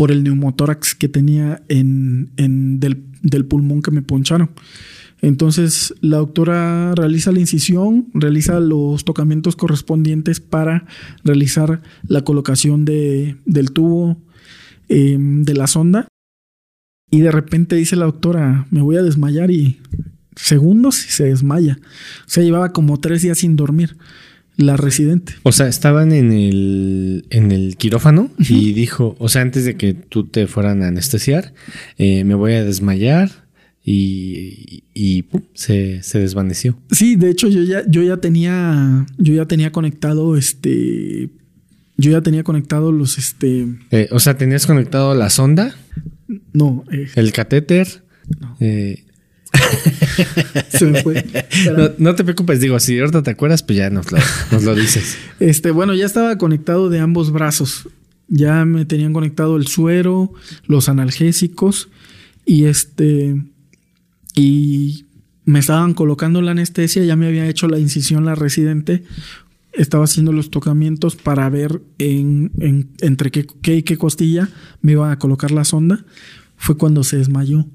[0.00, 2.30] por el neumotórax que tenía en,
[2.80, 4.50] del, pulmón que me poncharon.
[5.20, 10.86] Entonces la doctora realiza la incisión, realiza los tocamientos correspondientes para
[11.22, 14.16] realizar la colocación de, del tubo
[14.88, 16.08] eh, de la sonda.
[17.10, 19.82] Y de repente dice la doctora, me voy a desmayar y
[20.34, 21.78] segundos se desmaya.
[22.26, 23.98] O sea, llevaba como tres días sin dormir
[24.60, 25.34] la residente.
[25.42, 29.94] O sea, estaban en el, en el quirófano y dijo, o sea, antes de que
[29.94, 31.52] tú te fueran a anestesiar,
[31.98, 33.30] eh, me voy a desmayar
[33.84, 36.78] y, y pum, se, se, desvaneció.
[36.90, 41.30] Sí, de hecho yo ya, yo ya tenía, yo ya tenía conectado este,
[42.00, 43.66] yo ya tenía conectado los, este...
[43.90, 45.74] Eh, o sea, ¿tenías conectado la sonda?
[46.52, 46.84] No.
[46.90, 48.04] Eh, el catéter.
[48.40, 48.56] No.
[48.58, 49.04] Eh,
[50.68, 51.24] se me fue.
[51.76, 54.18] No, no, te preocupes, digo, si ahorita te acuerdas, pues ya nos lo,
[54.50, 55.18] nos lo dices.
[55.40, 57.88] Este, bueno, ya estaba conectado de ambos brazos.
[58.28, 60.32] Ya me tenían conectado el suero,
[60.66, 61.88] los analgésicos
[62.44, 63.42] y este
[64.34, 65.06] y
[65.44, 69.02] me estaban colocando la anestesia, ya me había hecho la incisión la residente,
[69.72, 74.48] estaba haciendo los tocamientos para ver en, en entre qué, qué y qué costilla
[74.82, 76.04] me iba a colocar la sonda.
[76.56, 77.66] Fue cuando se desmayó.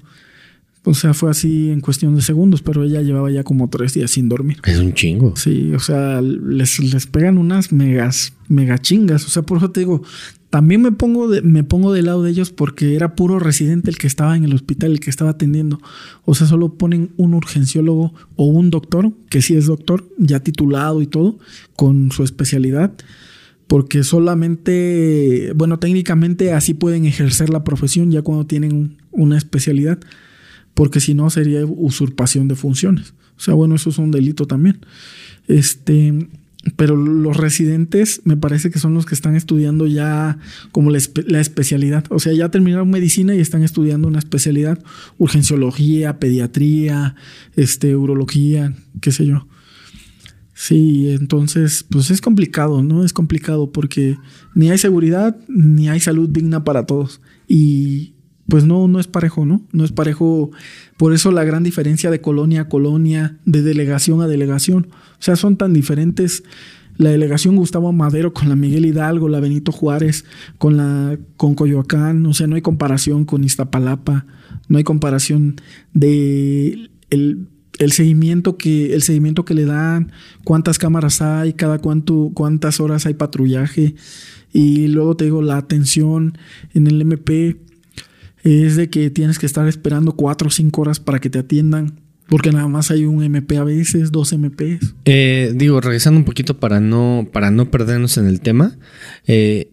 [0.88, 4.12] O sea, fue así en cuestión de segundos, pero ella llevaba ya como tres días
[4.12, 4.58] sin dormir.
[4.64, 5.34] Es un chingo.
[5.34, 9.26] Sí, o sea, les, les pegan unas megas, mega chingas.
[9.26, 10.02] O sea, por eso te digo,
[10.48, 13.98] también me pongo, de, me pongo del lado de ellos porque era puro residente el
[13.98, 15.80] que estaba en el hospital, el que estaba atendiendo.
[16.24, 21.02] O sea, solo ponen un urgenciólogo o un doctor, que sí es doctor, ya titulado
[21.02, 21.40] y todo,
[21.74, 22.92] con su especialidad
[23.66, 29.98] porque solamente, bueno, técnicamente así pueden ejercer la profesión ya cuando tienen una especialidad
[30.76, 33.14] porque si no sería usurpación de funciones.
[33.38, 34.84] O sea, bueno, eso es un delito también.
[35.48, 36.28] Este,
[36.76, 40.38] pero los residentes me parece que son los que están estudiando ya
[40.72, 42.04] como la, espe la, especialidad.
[42.10, 44.78] O sea, ya terminaron medicina y están estudiando una especialidad,
[45.16, 47.14] urgenciología, pediatría,
[47.56, 49.48] este, urología, qué sé yo.
[50.52, 53.02] Sí, entonces, pues es complicado, ¿no?
[53.02, 54.18] Es complicado porque
[54.54, 57.22] ni hay seguridad ni hay salud digna para todos.
[57.48, 58.12] Y,
[58.48, 59.62] pues no, no es parejo, ¿no?
[59.72, 60.50] No es parejo.
[60.96, 64.88] Por eso la gran diferencia de colonia a colonia, de delegación a delegación.
[64.92, 66.42] O sea, son tan diferentes
[66.98, 70.24] la delegación Gustavo Madero con la Miguel Hidalgo, la Benito Juárez,
[70.58, 74.26] con la con Coyoacán, o sea, no hay comparación con Iztapalapa,
[74.68, 75.56] no hay comparación
[75.92, 80.12] de el, el seguimiento que el seguimiento que le dan,
[80.44, 83.94] cuántas cámaras hay, cada cuánto cuántas horas hay patrullaje
[84.52, 86.38] y luego te digo la atención
[86.72, 87.60] en el MP
[88.46, 92.00] es de que tienes que estar esperando cuatro o cinco horas para que te atiendan.
[92.28, 94.94] Porque nada más hay un MP a veces, dos MPs.
[95.04, 98.76] Eh, digo, regresando un poquito para no, para no perdernos en el tema.
[99.26, 99.70] Eh,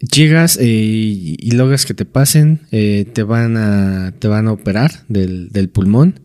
[0.00, 5.50] llegas eh, y logras que te pasen, te, van a, te van a operar del,
[5.50, 6.20] del, pulmón.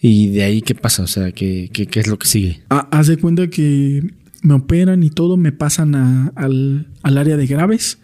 [0.00, 1.02] Y de ahí, ¿qué pasa?
[1.02, 2.62] O sea, ¿qué, qué, qué es lo que sigue?
[2.70, 4.02] Ah, haz de cuenta que
[4.42, 7.98] me operan y todo, me pasan a, al, al área de graves.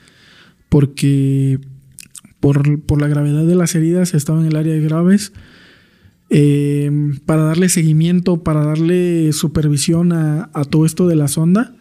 [0.68, 1.60] Porque
[2.40, 5.32] por, por, la gravedad de las heridas estaba en el área de graves.
[6.30, 6.90] Eh,
[7.24, 11.74] para darle seguimiento, para darle supervisión a, a, todo esto de la sonda.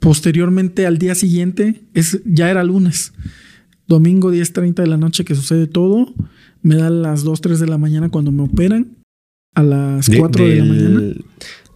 [0.00, 3.12] Posteriormente, al día siguiente, es, ya era lunes,
[3.86, 6.14] domingo 10.30 de la noche que sucede todo.
[6.62, 8.96] Me da las 2, 3 de la mañana cuando me operan.
[9.54, 11.14] A las 4 de, de la mañana.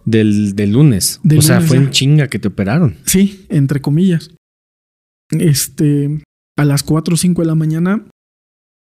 [0.04, 1.20] Del, del lunes.
[1.22, 2.96] Del o sea, lunes fue en chinga que te operaron.
[3.04, 4.30] Sí, entre comillas.
[5.30, 6.22] Este,
[6.60, 8.04] a las 4 o 5 de la mañana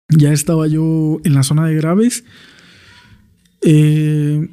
[0.09, 2.25] ya estaba yo en la zona de graves.
[3.61, 4.49] Eh,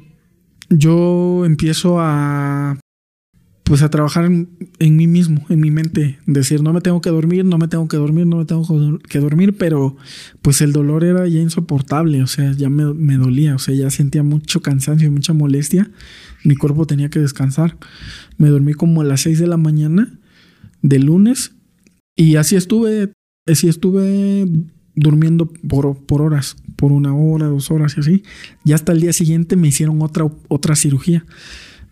[0.69, 2.79] yo empiezo a
[3.63, 7.43] pues a trabajar en, mí mismo, en mi mente, decir, no me tengo que dormir,
[7.43, 9.97] no me tengo que dormir, no me tengo que dormir, pero
[10.41, 13.89] pues el dolor era ya insoportable, o sea, ya me, me dolía, o sea, ya
[13.89, 15.91] sentía mucho cansancio, mucha molestia,
[16.45, 17.77] mi cuerpo tenía que descansar.
[18.37, 20.17] Me dormí como a las 6 de la mañana
[20.81, 21.51] de lunes
[22.19, 23.13] y así estuve,
[23.47, 24.47] así estuve
[24.95, 28.23] durmiendo por, por, horas, por una hora, dos horas y así.
[28.65, 31.25] Y hasta el día siguiente me hicieron otra, otra cirugía.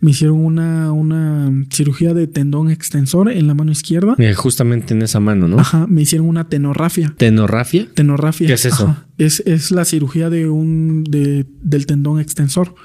[0.01, 4.15] Me hicieron una, una cirugía de tendón extensor en la mano izquierda.
[4.17, 5.57] Eh, justamente en esa mano, ¿no?
[5.59, 7.13] Ajá, me hicieron una tenorrafia.
[7.17, 7.87] ¿Tenorrafia?
[7.93, 8.47] Tenorrafia.
[8.47, 8.83] ¿Qué es eso?
[8.89, 9.07] Ajá.
[9.17, 12.75] Es, es la cirugía de un, de- del tendón extensor.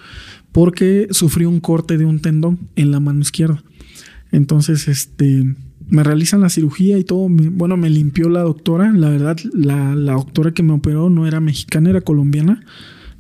[0.53, 3.63] Porque sufrí un corte de un tendón en la mano izquierda.
[4.33, 5.45] Entonces, este,
[5.91, 7.27] me realizan la cirugía y todo.
[7.29, 8.93] bueno, me limpió la doctora.
[8.93, 12.65] La verdad, la, doctora que me operó no era mexicana, era colombiana.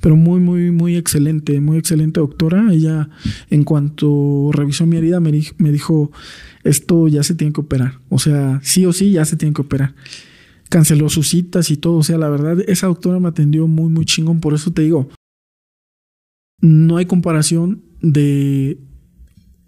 [0.01, 2.73] Pero muy, muy, muy excelente, muy excelente doctora.
[2.73, 3.11] Ella,
[3.51, 6.11] en cuanto revisó mi herida, me, me dijo,
[6.65, 7.99] esto ya se tiene que operar.
[8.09, 9.95] O sea, sí o sí, ya se tiene que operar
[10.71, 11.97] canceló sus citas y todo.
[11.97, 14.41] O sea, la verdad, esa doctora me atendió muy, muy chingón.
[14.41, 15.09] Por eso te digo,
[16.61, 18.79] no hay comparación de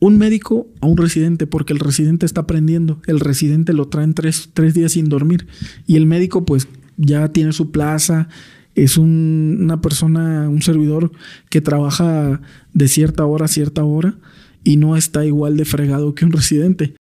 [0.03, 3.01] un médico a un residente, porque el residente está aprendiendo.
[3.07, 5.47] El residente lo traen tres, tres días sin dormir.
[5.87, 8.29] Y el médico, pues, ya tiene su plaza.
[8.75, 11.13] Es un- una persona, un servidor
[11.51, 12.41] que trabaja
[12.75, 14.17] de cierta hora a cierta hora
[14.65, 16.95] y no está igual de fregado que un residente.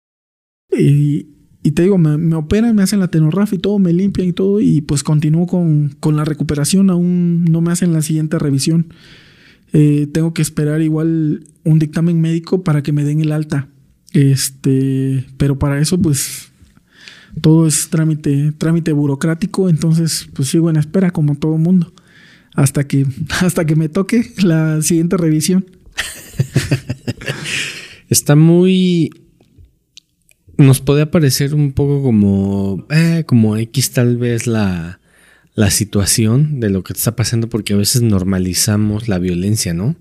[0.76, 1.28] Y,
[1.72, 4.80] te digo, me, operan, me hacen la tenorrafia y todo, me limpian y todo, y
[4.80, 8.86] pues continúo con, con la recuperación, aún no me hacen la siguiente revisión.
[9.72, 13.68] Eh, tengo que esperar igual un dictamen médico para que me den el alta.
[14.12, 16.50] Este, pero para eso, pues,
[17.40, 21.92] todo es trámite, trámite burocrático, entonces, pues sigo en espera, como todo mundo.
[22.54, 23.06] Hasta que,
[23.40, 25.66] hasta que me toque la siguiente revisión.
[28.08, 29.10] Está muy.
[30.56, 32.86] Nos puede parecer un poco como.
[32.90, 35.00] eh, como X, tal vez la.
[35.58, 39.96] La situación de lo que está pasando, porque a veces normalizamos la violencia, ¿no?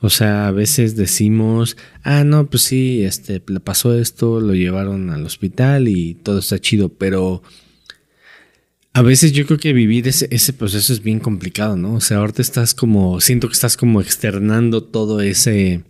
[0.00, 5.10] O sea, a veces decimos, ah, no, pues sí, este, le pasó esto, lo llevaron
[5.10, 7.42] al hospital y todo está chido, pero
[8.94, 11.94] a veces yo creo que vivir ese, proceso es bien complicado, ¿no?
[11.94, 15.82] O sea, ahorita estás como, siento que estás como externando todo ese,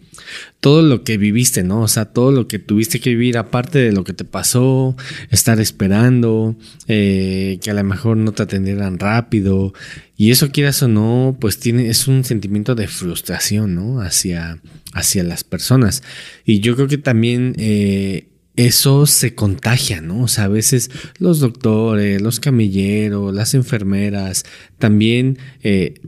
[0.60, 1.82] todo lo que viviste, ¿no?
[1.82, 4.96] O sea, todo lo que tuviste que vivir aparte de lo que te pasó,
[5.30, 6.56] estar esperando,
[6.88, 9.74] eh, que a lo mejor no te atendieran rápido.
[10.16, 14.00] Y eso quieras o no, pues tiene, es un sentimiento de frustración, ¿no?
[14.00, 14.60] Hacia,
[14.94, 16.02] hacia las personas.
[16.46, 20.22] Y yo creo que también eh, eso se contagia, ¿no?
[20.22, 24.44] O sea, a veces los doctores, los camilleros, las enfermeras,
[24.78, 26.00] también eh,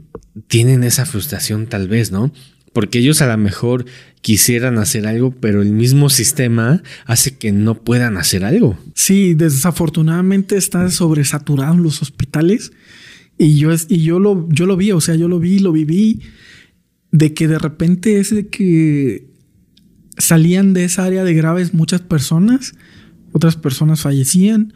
[0.47, 2.31] tienen esa frustración tal vez, ¿no?
[2.73, 3.85] Porque ellos a lo mejor
[4.21, 8.77] quisieran hacer algo, pero el mismo sistema hace que no puedan hacer algo.
[8.93, 12.71] Sí, desafortunadamente está sobresaturado en los hospitales
[13.37, 16.21] y yo y yo lo yo lo vi, o sea, yo lo vi, lo viví
[17.11, 19.26] de que de repente es de que
[20.17, 22.73] salían de esa área de graves muchas personas,
[23.31, 24.73] otras personas fallecían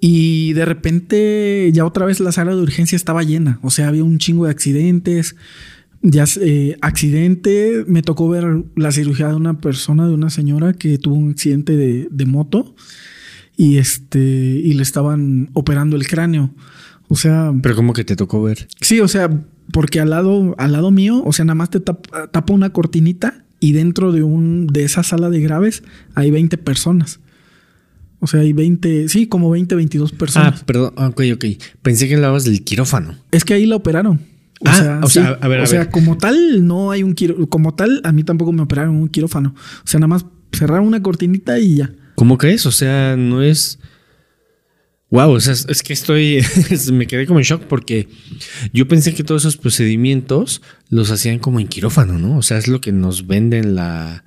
[0.00, 4.04] y de repente ya otra vez la sala de urgencia estaba llena, o sea, había
[4.04, 5.36] un chingo de accidentes,
[6.02, 10.98] ya eh, accidente, me tocó ver la cirugía de una persona, de una señora que
[10.98, 12.76] tuvo un accidente de, de moto
[13.56, 16.54] y este y le estaban operando el cráneo.
[17.08, 18.68] O sea, Pero como que te tocó ver.
[18.80, 19.28] sí, o sea,
[19.72, 23.44] porque al lado al lado mío, o sea, nada más te tapa, tapa una cortinita
[23.60, 25.82] y dentro de un de esa sala de graves
[26.14, 27.20] hay 20 personas.
[28.20, 30.60] O sea, hay 20, sí, como 20, 22 personas.
[30.60, 31.44] Ah, perdón, ok, ok.
[31.82, 33.14] Pensé que hablabas del quirófano.
[33.30, 34.20] Es que ahí la operaron.
[34.60, 35.38] O Ah, sea, o sea, sí.
[35.40, 35.90] a ver, a o sea, ver.
[35.90, 39.54] como tal, no hay un quiro, como tal, a mí tampoco me operaron un quirófano.
[39.56, 41.92] O sea, nada más cerraron una cortinita y ya.
[42.16, 42.66] ¿Cómo crees?
[42.66, 43.78] O sea, no es.
[45.10, 46.44] Wow, o sea, es que estoy.
[46.92, 48.08] me quedé como en shock porque
[48.72, 52.36] yo pensé que todos esos procedimientos los hacían como en quirófano, ¿no?
[52.36, 54.24] O sea, es lo que nos venden la.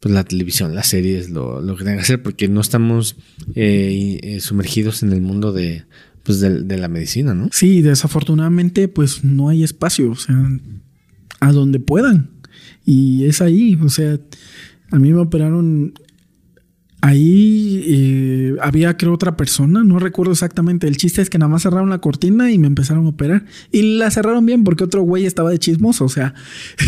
[0.00, 3.16] Pues la televisión, las series, lo, lo que tengan que hacer, porque no estamos
[3.54, 5.84] eh, eh, sumergidos en el mundo de,
[6.22, 7.50] pues de, de la medicina, ¿no?
[7.52, 10.36] Sí, desafortunadamente, pues no hay espacio, o sea,
[11.40, 12.30] a donde puedan.
[12.86, 14.18] Y es ahí, o sea,
[14.90, 15.92] a mí me operaron.
[17.02, 17.49] Ahí
[18.62, 20.86] había, creo, otra persona, no recuerdo exactamente.
[20.86, 23.44] El chiste es que nada más cerraron la cortina y me empezaron a operar.
[23.72, 26.34] Y la cerraron bien porque otro güey estaba de chismoso, o sea,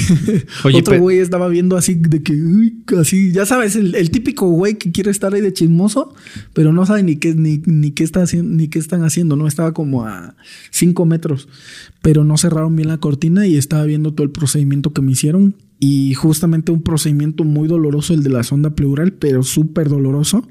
[0.64, 4.48] Oye, otro güey estaba viendo así de que, uy, así, ya sabes, el, el típico
[4.48, 6.14] güey que quiere estar ahí de chismoso,
[6.52, 9.46] pero no sabe ni qué, ni, ni qué está haciendo, ni qué están haciendo, ¿no?
[9.46, 10.34] Estaba como a
[10.70, 11.48] cinco metros,
[12.02, 15.54] pero no cerraron bien la cortina y estaba viendo todo el procedimiento que me hicieron.
[15.78, 20.46] Y justamente un procedimiento muy doloroso, el de la sonda pleural, pero súper doloroso.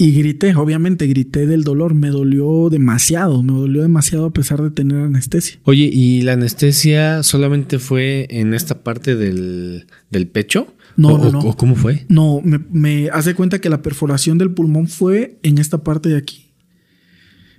[0.00, 4.70] Y grité, obviamente grité del dolor, me dolió demasiado, me dolió demasiado a pesar de
[4.70, 5.58] tener anestesia.
[5.64, 10.72] Oye, ¿y la anestesia solamente fue en esta parte del, del pecho?
[10.96, 12.06] No, ¿O- no, ¿Cómo fue?
[12.08, 16.16] No, me, me hace cuenta que la perforación del pulmón fue en esta parte de
[16.16, 16.52] aquí.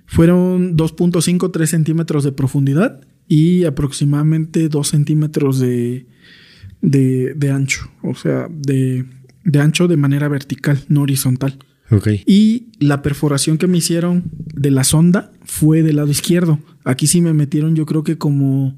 [0.06, 6.06] Fueron 2.5, 3 centímetros de profundidad y aproximadamente 2 centímetros de,
[6.80, 9.04] de, de ancho, o sea, de,
[9.44, 11.58] de ancho de manera vertical, no horizontal.
[12.26, 14.24] Y la perforación que me hicieron
[14.54, 16.58] de la sonda fue del lado izquierdo.
[16.84, 18.74] Aquí sí me metieron, yo creo que como,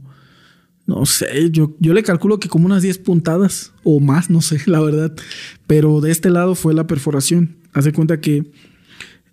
[0.87, 4.61] no sé, yo, yo le calculo que como unas 10 puntadas o más, no sé,
[4.67, 5.13] la verdad.
[5.67, 7.57] Pero de este lado fue la perforación.
[7.73, 8.51] Haz de cuenta que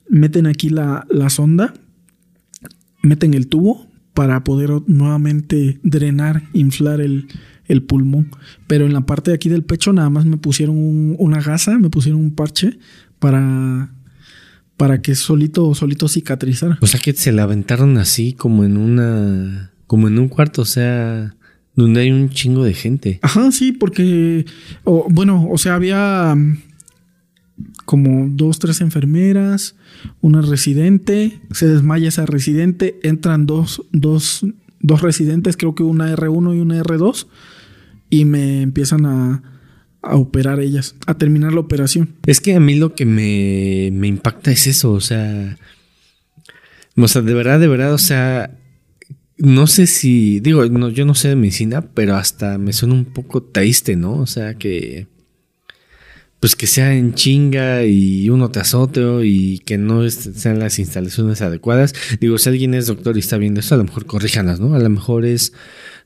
[0.10, 1.74] meten aquí la, la sonda,
[3.02, 7.28] meten el tubo para poder nuevamente drenar, inflar el,
[7.68, 8.30] el pulmón.
[8.68, 11.78] Pero en la parte de aquí del pecho nada más me pusieron un- una gasa,
[11.80, 12.80] me pusieron un parche
[13.20, 13.92] para,
[14.78, 16.78] para que solito, solito cicatrizara.
[16.82, 19.72] O sea que se la aventaron así como en una.
[19.88, 21.36] como en un cuarto, o sea.
[21.76, 23.20] donde hay un chingo de gente.
[23.22, 24.46] Ajá, sí, porque,
[25.10, 26.58] bueno, o sea, había mm,
[27.86, 29.76] como dos, tres enfermeras,
[30.22, 34.46] una residente, se desmaya esa residente, entran dos, dos,
[34.80, 37.28] dos residentes, creo que una R1 y una R2,
[38.10, 39.59] y me empiezan a,
[40.02, 42.16] a operar ellas, a terminar la operación.
[42.26, 45.58] Es que a mí lo que me, me impacta es eso, o sea.
[46.96, 48.56] O sea, de verdad, de verdad, o sea.
[49.38, 50.40] No sé si.
[50.42, 54.14] Digo, no, yo no sé de medicina, pero hasta me suena un poco triste, ¿no?
[54.14, 55.08] O sea, que.
[56.40, 61.42] Pues que sea en chinga y uno tras otro y que no sean las instalaciones
[61.42, 61.94] adecuadas.
[62.22, 64.74] Digo, si alguien es doctor y está viendo esto, a lo mejor corríjanas, ¿no?
[64.74, 65.52] A lo mejor es.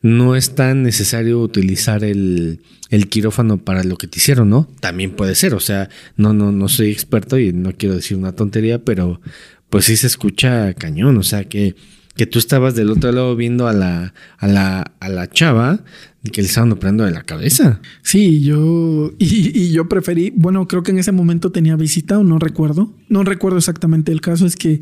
[0.03, 4.69] No es tan necesario utilizar el, el quirófano para lo que te hicieron, ¿no?
[4.79, 8.33] También puede ser, o sea, no, no, no soy experto y no quiero decir una
[8.33, 9.19] tontería, pero
[9.69, 11.75] pues sí se escucha cañón, o sea, que,
[12.15, 15.83] que tú estabas del otro lado viendo a la, a la, a la chava
[16.31, 17.81] que le estaban operando de la cabeza.
[18.01, 19.11] Sí, yo.
[19.19, 20.31] Y, y yo preferí.
[20.33, 22.93] Bueno, creo que en ese momento tenía visita o no recuerdo.
[23.09, 24.13] No recuerdo exactamente.
[24.13, 24.81] El caso es que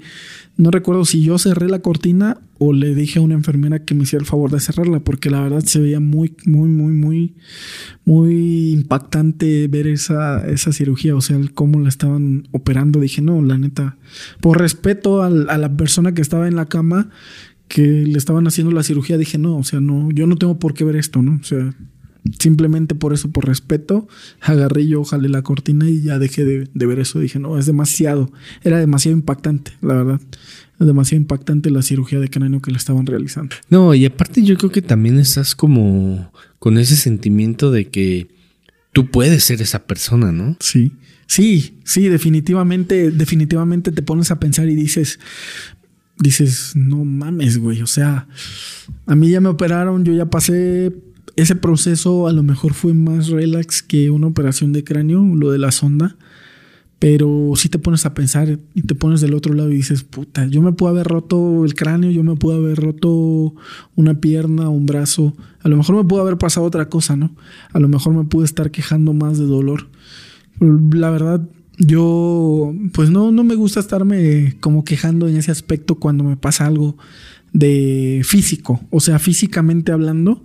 [0.57, 4.03] no recuerdo si yo cerré la cortina o le dije a una enfermera que me
[4.03, 7.33] hiciera el favor de cerrarla, porque la verdad se veía muy, muy, muy, muy,
[8.05, 11.15] muy impactante ver esa, esa cirugía.
[11.15, 12.99] O sea, cómo la estaban operando.
[12.99, 13.97] Dije, no, la neta.
[14.41, 17.09] Por respeto a la persona que estaba en la cama
[17.71, 20.73] que le estaban haciendo la cirugía, dije, no, o sea, no, yo no tengo por
[20.73, 21.39] qué ver esto, ¿no?
[21.39, 21.73] O sea,
[22.37, 24.09] simplemente por eso, por respeto,
[24.41, 27.21] agarré yo, jalé la cortina y ya dejé de, de ver eso.
[27.21, 28.29] Dije, no, es demasiado,
[28.61, 30.21] era demasiado impactante, la verdad.
[30.81, 33.55] Es demasiado impactante la cirugía de cráneo que le estaban realizando.
[33.69, 38.27] No, y aparte yo creo que también estás como con ese sentimiento de que
[38.91, 40.57] tú puedes ser esa persona, ¿no?
[40.59, 40.91] Sí,
[41.25, 45.19] sí, sí, definitivamente, definitivamente te pones a pensar y dices,
[46.21, 48.27] dices, no mames, güey, o sea,
[49.05, 50.93] a mí ya me operaron, yo ya pasé
[51.35, 55.57] ese proceso, a lo mejor fue más relax que una operación de cráneo, lo de
[55.57, 56.15] la sonda,
[56.99, 60.45] pero sí te pones a pensar y te pones del otro lado y dices, puta,
[60.45, 63.55] yo me puedo haber roto el cráneo, yo me puedo haber roto
[63.95, 67.35] una pierna, un brazo, a lo mejor me pudo haber pasado otra cosa, ¿no?
[67.73, 69.87] A lo mejor me pude estar quejando más de dolor.
[70.59, 71.41] La verdad,
[71.77, 76.65] yo pues no, no me gusta estarme como quejando en ese aspecto cuando me pasa
[76.65, 76.97] algo
[77.53, 78.81] de físico.
[78.89, 80.43] O sea, físicamente hablando,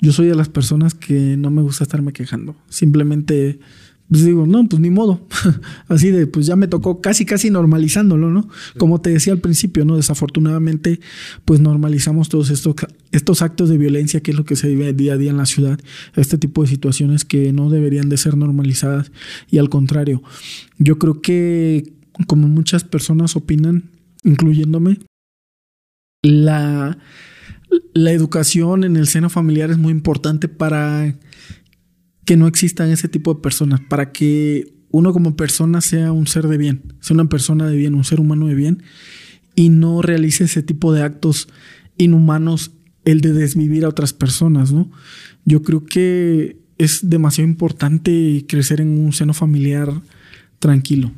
[0.00, 2.56] yo soy de las personas que no me gusta estarme quejando.
[2.68, 3.58] Simplemente
[4.10, 5.20] pues digo, no, pues ni modo.
[5.88, 8.48] Así de, pues ya me tocó casi, casi normalizándolo, ¿no?
[8.78, 9.96] Como te decía al principio, ¿no?
[9.96, 11.00] Desafortunadamente,
[11.44, 12.74] pues normalizamos todos estos,
[13.12, 15.44] estos actos de violencia, que es lo que se vive día a día en la
[15.44, 15.78] ciudad,
[16.16, 19.12] este tipo de situaciones que no deberían de ser normalizadas.
[19.50, 20.22] Y al contrario,
[20.78, 21.92] yo creo que,
[22.26, 23.90] como muchas personas opinan,
[24.24, 25.00] incluyéndome,
[26.22, 26.96] la,
[27.92, 31.14] la educación en el seno familiar es muy importante para
[32.28, 36.46] que no existan ese tipo de personas, para que uno como persona sea un ser
[36.46, 38.82] de bien, sea una persona de bien, un ser humano de bien,
[39.54, 41.48] y no realice ese tipo de actos
[41.96, 42.72] inhumanos,
[43.06, 44.90] el de desvivir a otras personas, ¿no?
[45.46, 49.90] Yo creo que es demasiado importante crecer en un seno familiar
[50.58, 51.10] tranquilo.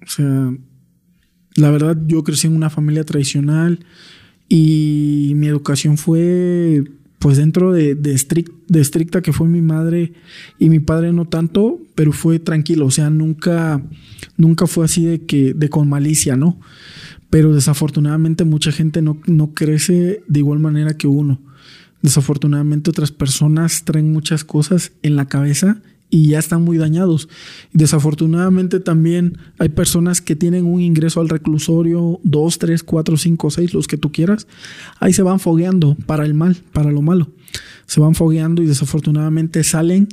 [0.00, 0.54] O sea,
[1.56, 3.84] la verdad yo crecí en una familia tradicional
[4.48, 6.84] y mi educación fue
[7.18, 10.12] pues dentro de, de, estric- de estricta que fue mi madre
[10.58, 13.82] y mi padre no tanto, pero fue tranquilo, o sea, nunca,
[14.36, 16.60] nunca fue así de que, de con malicia, ¿no?
[17.30, 21.40] Pero desafortunadamente mucha gente no, no crece de igual manera que uno.
[22.02, 27.28] Desafortunadamente otras personas traen muchas cosas en la cabeza y ya están muy dañados.
[27.72, 33.74] Desafortunadamente también hay personas que tienen un ingreso al reclusorio, dos, tres, cuatro, cinco, seis,
[33.74, 34.46] los que tú quieras.
[35.00, 37.30] Ahí se van fogueando para el mal, para lo malo.
[37.86, 40.08] Se van fogueando y desafortunadamente salen,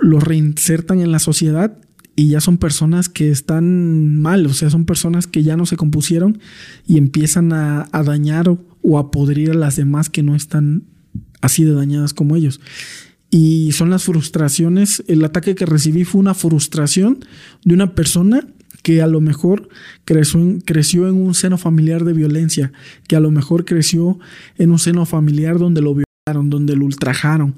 [0.00, 1.76] los reinsertan en la sociedad
[2.16, 5.76] y ya son personas que están mal, o sea, son personas que ya no se
[5.76, 6.38] compusieron
[6.86, 10.84] y empiezan a, a dañar o, o a podrir a las demás que no están
[11.40, 12.60] así de dañadas como ellos.
[13.36, 17.18] Y son las frustraciones, el ataque que recibí fue una frustración
[17.64, 18.46] de una persona
[18.84, 19.68] que a lo mejor
[20.04, 22.70] creció en, creció en un seno familiar de violencia,
[23.08, 24.20] que a lo mejor creció
[24.56, 27.56] en un seno familiar donde lo violaron, donde lo ultrajaron.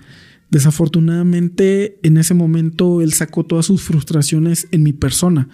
[0.48, 5.50] Desafortunadamente, en ese momento él sacó todas sus frustraciones en mi persona.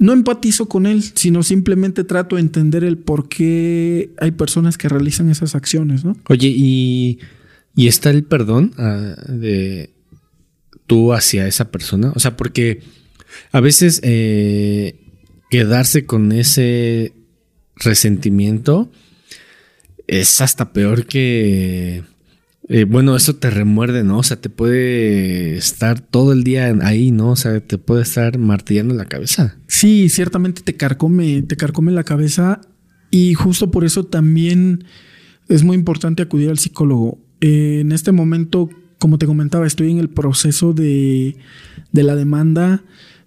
[0.00, 4.88] No empatizo con él, sino simplemente trato de entender el por qué hay personas que
[4.88, 6.16] realizan esas acciones, ¿no?
[6.28, 7.20] Oye, y,
[7.80, 9.94] y está el perdón ah, de
[10.86, 12.12] tú hacia esa persona.
[12.14, 12.82] O sea, porque
[13.52, 15.00] a veces eh,
[15.48, 17.14] quedarse con ese
[17.76, 18.92] resentimiento
[20.06, 22.02] es hasta peor que...
[22.68, 24.18] eh, bueno, eso te remuerde, ¿no?
[24.18, 27.30] O sea, te puede estar todo el día ahí, ¿no?
[27.30, 29.56] O sea, te puede estar martillando la cabeza.
[29.68, 32.60] Sí, ciertamente te carcome, te carcome la cabeza
[33.10, 34.84] y justo por eso también
[35.48, 37.29] es muy importante acudir al psicólogo.
[37.40, 38.68] Eh, en este momento,
[38.98, 41.36] como te comentaba, estoy en el proceso de,
[41.92, 42.82] de la demanda,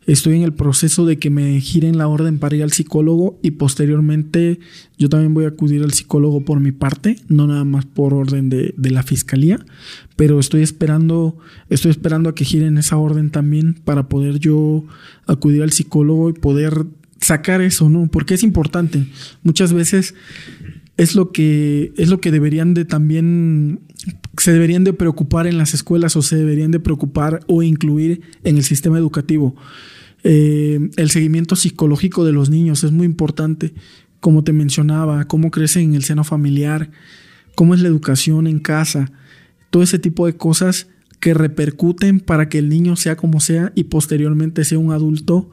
[0.05, 3.51] estoy en el proceso de que me giren la orden para ir al psicólogo y
[3.51, 4.59] posteriormente
[4.97, 8.49] yo también voy a acudir al psicólogo por mi parte, no nada más por orden
[8.49, 9.59] de, de la fiscalía,
[10.15, 11.37] pero estoy esperando,
[11.69, 14.83] estoy esperando a que giren esa orden también para poder yo
[15.25, 16.85] acudir al psicólogo y poder
[17.23, 18.07] sacar eso, ¿no?
[18.07, 19.05] Porque es importante.
[19.43, 20.13] Muchas veces
[20.97, 23.81] es lo que es lo que deberían de también
[24.37, 28.57] se deberían de preocupar en las escuelas o se deberían de preocupar o incluir en
[28.57, 29.55] el sistema educativo.
[30.23, 33.73] Eh, el seguimiento psicológico de los niños es muy importante,
[34.19, 36.91] como te mencionaba, cómo crecen en el seno familiar,
[37.55, 39.11] cómo es la educación en casa,
[39.69, 40.87] todo ese tipo de cosas
[41.19, 45.49] que repercuten para que el niño sea como sea y posteriormente sea un adulto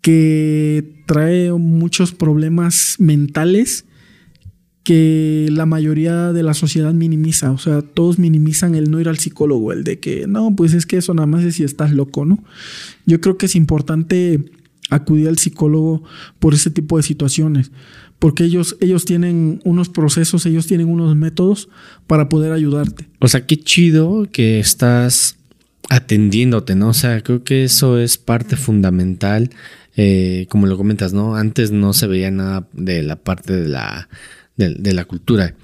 [0.00, 3.86] que trae muchos problemas mentales
[4.82, 7.52] que la mayoría de la sociedad minimiza.
[7.52, 10.86] O sea, todos minimizan el no ir al psicólogo, el de que no, pues es
[10.86, 12.42] que eso nada más es si estás loco, ¿no?
[13.06, 14.50] Yo creo que es importante
[14.90, 16.02] acudir al psicólogo
[16.38, 17.70] por ese tipo de situaciones,
[18.18, 21.68] porque ellos, ellos tienen unos procesos, ellos tienen unos métodos
[22.06, 23.08] para poder ayudarte.
[23.20, 25.36] O sea, qué chido que estás
[25.88, 26.88] atendiéndote, ¿no?
[26.88, 29.50] O sea, creo que eso es parte fundamental,
[29.96, 31.36] eh, como lo comentas, ¿no?
[31.36, 34.08] Antes no se veía nada de la parte de la,
[34.68, 35.54] de, la cultura.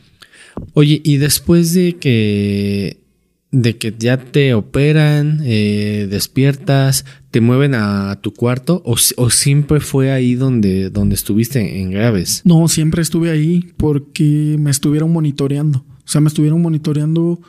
[0.73, 3.05] Oye, y después de que
[3.53, 9.81] de que ya te operan, eh, despiertas, te mueven a tu cuarto o, o siempre
[9.81, 12.43] fue ahí donde, donde estuviste en graves.
[12.45, 15.79] No, siempre estuve ahí porque me estuvieron monitoreando.
[15.79, 17.41] O sea, me estuvieron monitoreando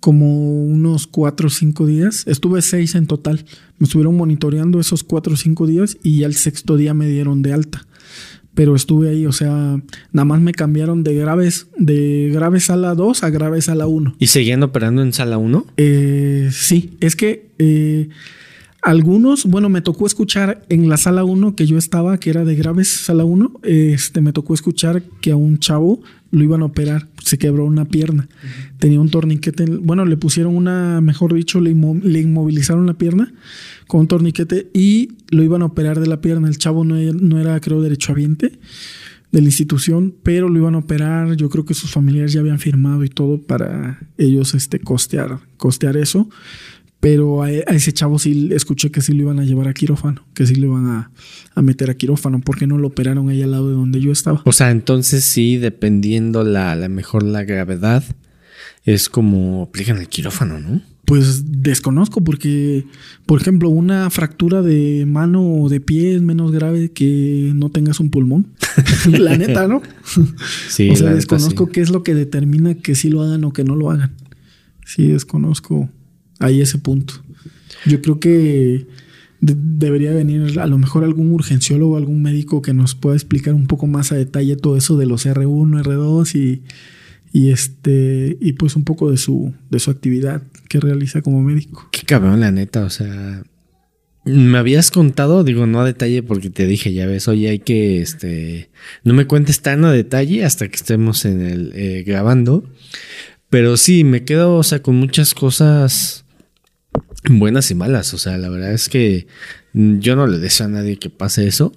[0.00, 2.26] como unos cuatro o cinco días.
[2.26, 3.44] Estuve seis en total.
[3.78, 7.52] Me estuvieron monitoreando esos cuatro o cinco días y al sexto día me dieron de
[7.52, 7.86] alta.
[8.60, 9.80] Pero estuve ahí, o sea,
[10.12, 14.16] nada más me cambiaron de graves, de graves sala 2 a graves sala 1.
[14.18, 15.64] ¿Y seguían operando en sala 1?
[15.78, 18.10] Eh, sí, es que eh,
[18.82, 22.54] algunos, bueno, me tocó escuchar en la sala 1 que yo estaba, que era de
[22.54, 26.00] graves sala 1, este, me tocó escuchar que a un chavo
[26.30, 28.28] lo iban a operar, se quebró una pierna,
[28.78, 33.32] tenía un torniquete, bueno, le pusieron una, mejor dicho, le, inmo- le inmovilizaron la pierna
[33.88, 36.46] con un torniquete y lo iban a operar de la pierna.
[36.48, 38.52] El chavo no, era- no era, creo, derechohabiente
[39.32, 41.34] de la institución, pero lo iban a operar.
[41.36, 45.96] Yo creo que sus familiares ya habían firmado y todo para ellos este, costear, costear
[45.96, 46.28] eso.
[47.00, 50.26] Pero a, a ese chavo sí escuché que sí lo iban a llevar a quirófano,
[50.34, 51.10] que sí lo iban a,
[51.54, 54.42] a meter a quirófano, porque no lo operaron ahí al lado de donde yo estaba.
[54.44, 58.04] O sea, entonces sí, dependiendo la, la mejor la gravedad,
[58.84, 60.82] es como aplican el quirófano, ¿no?
[61.06, 62.84] Pues desconozco porque,
[63.26, 67.98] por ejemplo, una fractura de mano o de pie es menos grave que no tengas
[67.98, 68.46] un pulmón.
[69.10, 69.82] la neta, ¿no?
[70.68, 71.72] Sí, o sea, la neta, desconozco sí.
[71.72, 74.12] qué es lo que determina que sí lo hagan o que no lo hagan.
[74.84, 75.88] Sí, desconozco
[76.40, 77.14] ahí ese punto.
[77.86, 78.86] Yo creo que
[79.40, 83.66] de- debería venir a lo mejor algún urgenciólogo, algún médico que nos pueda explicar un
[83.68, 86.62] poco más a detalle todo eso de los R1, R2 y,
[87.32, 91.88] y este y pues un poco de su de su actividad que realiza como médico.
[91.92, 93.42] Qué cabrón, la neta, o sea.
[94.26, 98.02] Me habías contado, digo, no a detalle porque te dije, ya ves, oye, hay que,
[98.02, 98.68] este,
[99.02, 102.68] no me cuentes tan a detalle hasta que estemos en el eh, grabando.
[103.48, 106.26] Pero sí, me quedo, o sea, con muchas cosas
[107.28, 108.14] buenas y malas.
[108.14, 109.26] O sea, la verdad es que
[109.72, 111.72] yo no le deseo a nadie que pase eso.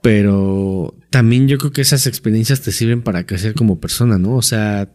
[0.00, 4.36] Pero también yo creo que esas experiencias te sirven para crecer como persona, ¿no?
[4.36, 4.92] O sea,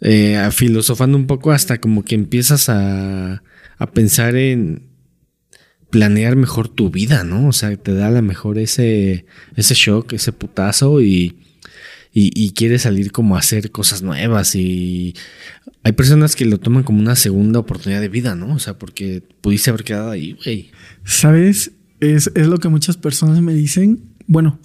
[0.00, 3.42] eh, filosofando un poco hasta como que empiezas a,
[3.78, 4.88] a pensar en
[5.90, 7.48] planear mejor tu vida, ¿no?
[7.48, 11.36] O sea, te da a lo mejor ese, ese shock, ese putazo y,
[12.12, 15.14] y, y quieres salir como a hacer cosas nuevas y
[15.84, 18.54] hay personas que lo toman como una segunda oportunidad de vida, ¿no?
[18.54, 20.70] O sea, porque pudiste haber quedado ahí, güey.
[21.04, 21.72] ¿Sabes?
[22.00, 24.02] Es, es lo que muchas personas me dicen.
[24.26, 24.60] Bueno,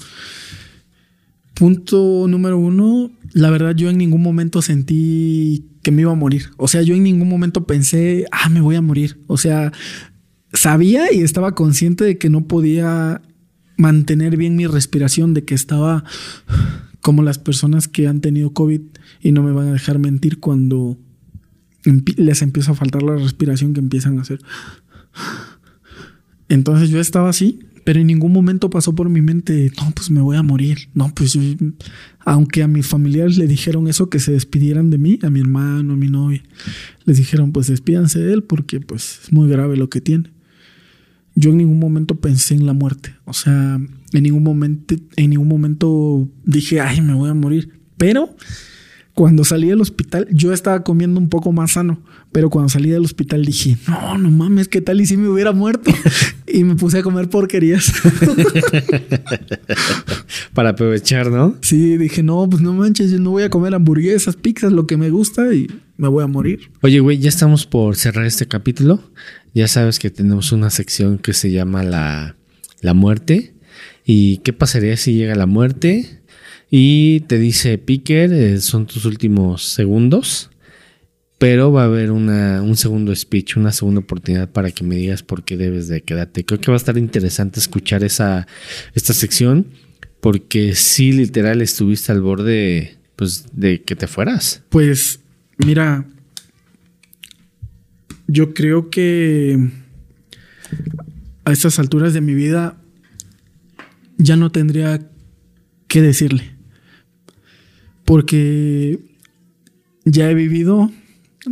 [1.55, 6.51] punto número uno, la verdad yo en ningún momento sentí que me iba a morir.
[6.57, 9.19] O sea, yo en ningún momento pensé, ah, me voy a morir.
[9.27, 9.71] O sea,
[10.53, 13.21] sabía y estaba consciente de que no podía
[13.77, 16.03] mantener bien mi respiración, de que estaba
[17.01, 18.81] como las personas que han tenido COVID
[19.21, 20.97] y no me van a dejar mentir cuando
[22.17, 24.39] les empieza a faltar la respiración que empiezan a hacer.
[26.49, 30.19] Entonces yo estaba así, pero en ningún momento pasó por mi mente, no, pues me
[30.21, 30.89] voy a morir.
[30.93, 31.37] No, pues
[32.19, 35.93] aunque a mis familiares le dijeron eso, que se despidieran de mí, a mi hermano,
[35.93, 36.43] a mi novia,
[37.05, 40.31] les dijeron, pues despídanse de él porque pues es muy grave lo que tiene.
[41.35, 43.15] Yo en ningún momento pensé en la muerte.
[43.23, 43.79] O sea,
[44.11, 47.79] en ningún momento, en ningún momento dije, ay, me voy a morir.
[47.95, 48.35] Pero
[49.17, 51.99] cuando salí del hospital, yo estaba comiendo un poco más sano,
[52.31, 55.53] pero cuando salí del hospital dije, no, no mames, ¿qué tal y si me hubiera
[55.53, 55.91] muerto?
[56.47, 57.91] y me puse a comer porquerías.
[60.53, 61.57] Para aprovechar, ¿no?
[61.61, 64.97] Sí, dije, no, pues no manches, yo no voy a comer hamburguesas, pizzas, lo que
[64.97, 65.65] me gusta y
[65.97, 66.69] me voy a morir.
[66.83, 69.01] Oye, güey, ya estamos por cerrar este capítulo.
[69.55, 72.35] Ya sabes que tenemos una sección que se llama la,
[72.81, 73.55] la muerte.
[74.05, 76.21] ¿Y qué pasaría si llega la muerte?
[76.69, 80.49] Y te dice Picker, eh, son tus últimos segundos,
[81.37, 85.23] pero va a haber una, un segundo speech, una segunda oportunidad para que me digas
[85.23, 86.43] por qué debes de quedarte.
[86.43, 88.47] Creo que va a estar interesante escuchar esa,
[88.95, 89.67] esta sección,
[90.19, 94.63] porque sí, literal, estuviste al borde pues, de que te fueras.
[94.67, 95.21] Pues,
[95.57, 96.05] mira,
[98.27, 99.69] yo creo que
[101.45, 102.77] a estas alturas de mi vida
[104.17, 105.09] ya no tendría
[105.87, 106.56] que decirle
[108.07, 108.99] porque
[110.05, 110.89] ya he vivido,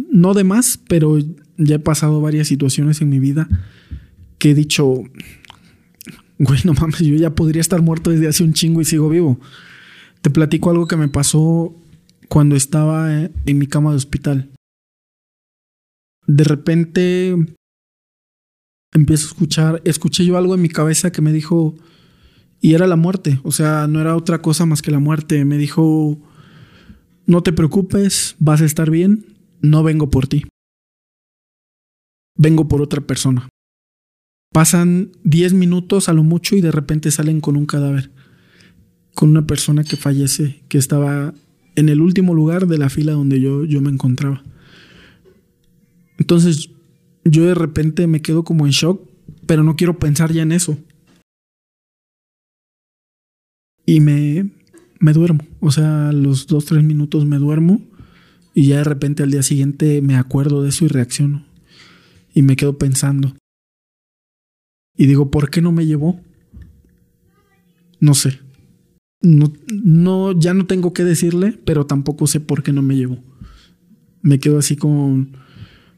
[0.10, 1.18] no de más, pero
[1.58, 3.50] ya he pasado varias situaciones en mi vida
[4.38, 5.04] que he dicho,
[6.40, 9.38] güey, no mames, yo ya podría estar muerto desde hace un chingo y sigo vivo.
[10.22, 11.76] Te platico algo que me pasó
[12.30, 14.50] cuando estaba en mi cama de hospital.
[16.26, 17.36] De repente
[18.94, 21.76] empiezo a escuchar, escuché yo algo en mi cabeza que me dijo,
[22.62, 25.44] y era la muerte, o sea, no era otra cosa más que la muerte.
[25.44, 26.18] Me dijo,
[27.26, 29.26] no te preocupes, vas a estar bien,
[29.62, 30.46] no vengo por ti.
[32.38, 33.50] Vengo por otra persona.
[34.54, 38.12] Pasan 10 minutos a lo mucho y de repente salen con un cadáver,
[39.14, 41.34] con una persona que fallece, que estaba
[41.76, 44.44] en el último lugar de la fila donde yo, yo me encontraba.
[46.18, 46.70] Entonces
[47.24, 49.02] yo de repente me quedo como en shock,
[49.46, 50.78] pero no quiero pensar ya en eso.
[53.86, 54.52] Y me,
[55.00, 55.44] me duermo.
[55.60, 57.82] O sea, los dos, tres minutos me duermo
[58.54, 61.46] y ya de repente al día siguiente me acuerdo de eso y reacciono.
[62.34, 63.36] Y me quedo pensando.
[64.98, 66.20] Y digo, ¿por qué no me llevó?
[68.00, 68.40] No sé.
[69.22, 73.24] No, no, ya no tengo que decirle, pero tampoco sé por qué no me llevó.
[74.22, 75.38] Me quedo así con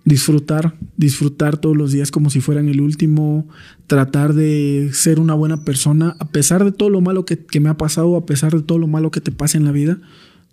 [0.08, 3.46] disfrutar, disfrutar todos los días como si fueran el último,
[3.88, 7.76] tratar de ser una buena persona, a pesar de todo lo malo que, me ha
[7.76, 10.00] pasado, a pesar de todo lo malo que te pasa en la vida,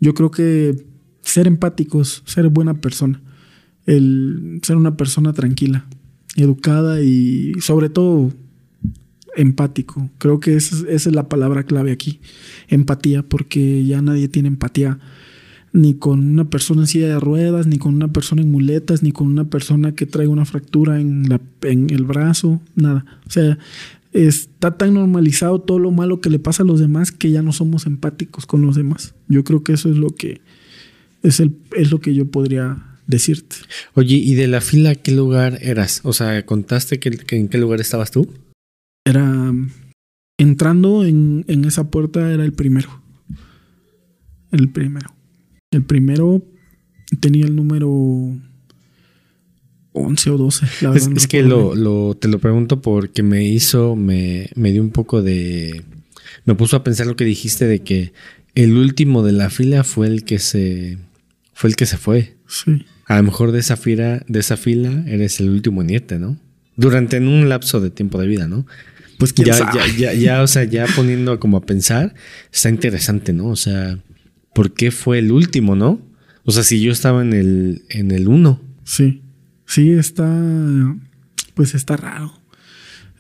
[0.00, 0.84] yo creo que
[1.22, 3.22] ser empáticos, ser buena persona,
[3.86, 5.86] el ser una persona tranquila,
[6.34, 8.32] educada y sobre todo
[9.36, 10.10] empático.
[10.18, 12.20] Creo que esa es la palabra clave aquí,
[12.66, 14.98] empatía, porque ya nadie tiene empatía
[15.74, 19.10] ni con una persona en silla de ruedas, ni con una persona en muletas, ni
[19.10, 23.04] con una persona que traiga una fractura en, la, en el brazo, nada.
[23.26, 23.58] O sea,
[24.12, 27.52] está tan normalizado todo lo malo que le pasa a los demás que ya no
[27.52, 29.16] somos empáticos con los demás.
[29.26, 30.42] Yo creo que eso es lo que
[31.24, 33.56] es, el, es lo que yo podría decirte.
[33.94, 36.02] Oye, ¿y de la fila qué lugar eras?
[36.04, 38.32] O sea, ¿contaste que, en qué lugar estabas tú?
[39.04, 39.52] Era
[40.38, 43.02] entrando en, en esa puerta era el primero.
[44.52, 45.13] El primero.
[45.74, 46.42] El primero
[47.20, 47.88] tenía el número
[49.92, 50.66] 11 o 12.
[50.94, 55.82] es, que lo, te lo pregunto porque me hizo, me, me dio un poco de...
[56.44, 58.12] Me puso a pensar lo que dijiste de que
[58.54, 60.98] el último de la fila fue el que se
[61.54, 62.36] fue el que se fue.
[62.46, 62.84] Sí.
[63.06, 66.38] A lo mejor de esa fila, de esa fila eres el último niete, ¿no?
[66.76, 68.66] Durante un lapso de tiempo de vida, ¿no?
[69.18, 72.14] Pues ya, ya, ya, ya, o sea, ya poniendo como a pensar,
[72.52, 73.46] está interesante, ¿no?
[73.46, 73.98] O sea,
[74.54, 76.00] ¿por qué fue el último, no?
[76.44, 78.60] O sea, si yo estaba en el, en el uno.
[78.84, 79.22] Sí,
[79.66, 80.26] sí, está,
[81.54, 82.32] pues está raro.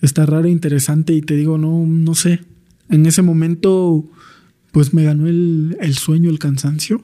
[0.02, 2.40] Está raro e interesante y te digo, no, no sé.
[2.90, 4.04] En ese momento,
[4.72, 7.02] pues me ganó el, el sueño, el cansancio.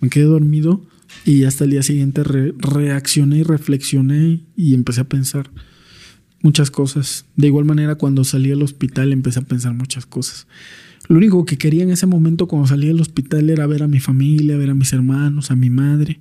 [0.00, 0.84] Me quedé dormido
[1.24, 5.50] Y hasta el día siguiente re- reaccioné y reflexioné y empecé a pensar
[6.42, 7.26] muchas cosas.
[7.36, 10.46] De igual manera, cuando salí del hospital empecé a pensar muchas cosas.
[11.10, 13.98] Lo único que quería en ese momento cuando salí del hospital era ver a mi
[13.98, 16.20] familia, ver a mis hermanos, a mi madre,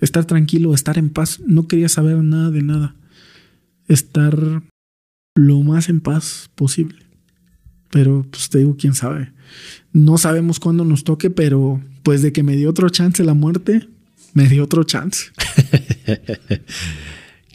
[0.00, 1.38] estar tranquilo, estar en paz.
[1.46, 2.96] No quería saber nada de nada.
[3.86, 4.64] Estar
[5.36, 6.98] lo más en paz posible.
[7.92, 9.30] Pero pues te digo, quién sabe.
[9.92, 13.86] No sabemos cuándo nos toque, pero pues de que me dio otro chance la muerte,
[14.34, 15.26] me dio otro chance.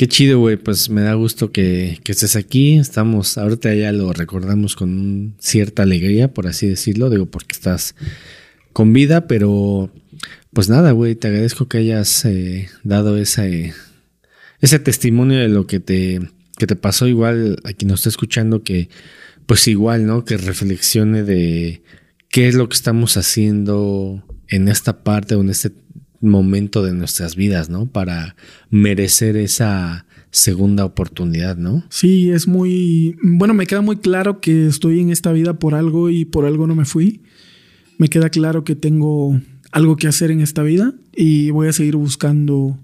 [0.02, 0.58] Qué chido, güey.
[0.58, 2.80] Pues me da gusto que, estés aquí.
[2.80, 7.12] Estamos, ahorita ya lo recordamos con cierta alegría, por así decirlo.
[7.12, 7.94] Digo, porque estás
[8.74, 9.92] con vida, pero
[10.54, 11.14] pues nada, güey.
[11.14, 13.76] Te agradezco que hayas eh, dado ese,
[14.60, 16.20] ese testimonio de lo que te,
[16.58, 17.06] que te pasó.
[17.06, 18.90] Igual a quien nos está escuchando, que
[19.46, 20.26] pues igual, ¿no?
[20.26, 21.84] Que reflexione de
[22.28, 25.72] qué es lo que estamos haciendo en esta parte o en este
[26.22, 27.88] momento de nuestras vidas, ¿no?
[27.88, 28.36] Para
[28.70, 31.84] merecer esa segunda oportunidad, ¿no?
[31.90, 33.18] Sí, es muy...
[33.22, 36.68] Bueno, me queda muy claro que estoy en esta vida por algo y por algo
[36.68, 37.22] no me fui.
[37.98, 39.40] Me queda claro que tengo
[39.72, 42.80] algo que hacer en esta vida y voy a seguir buscando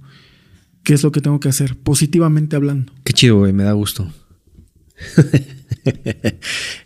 [0.83, 2.93] qué es lo que tengo que hacer, positivamente hablando.
[3.03, 4.11] Qué chido, güey, me da gusto.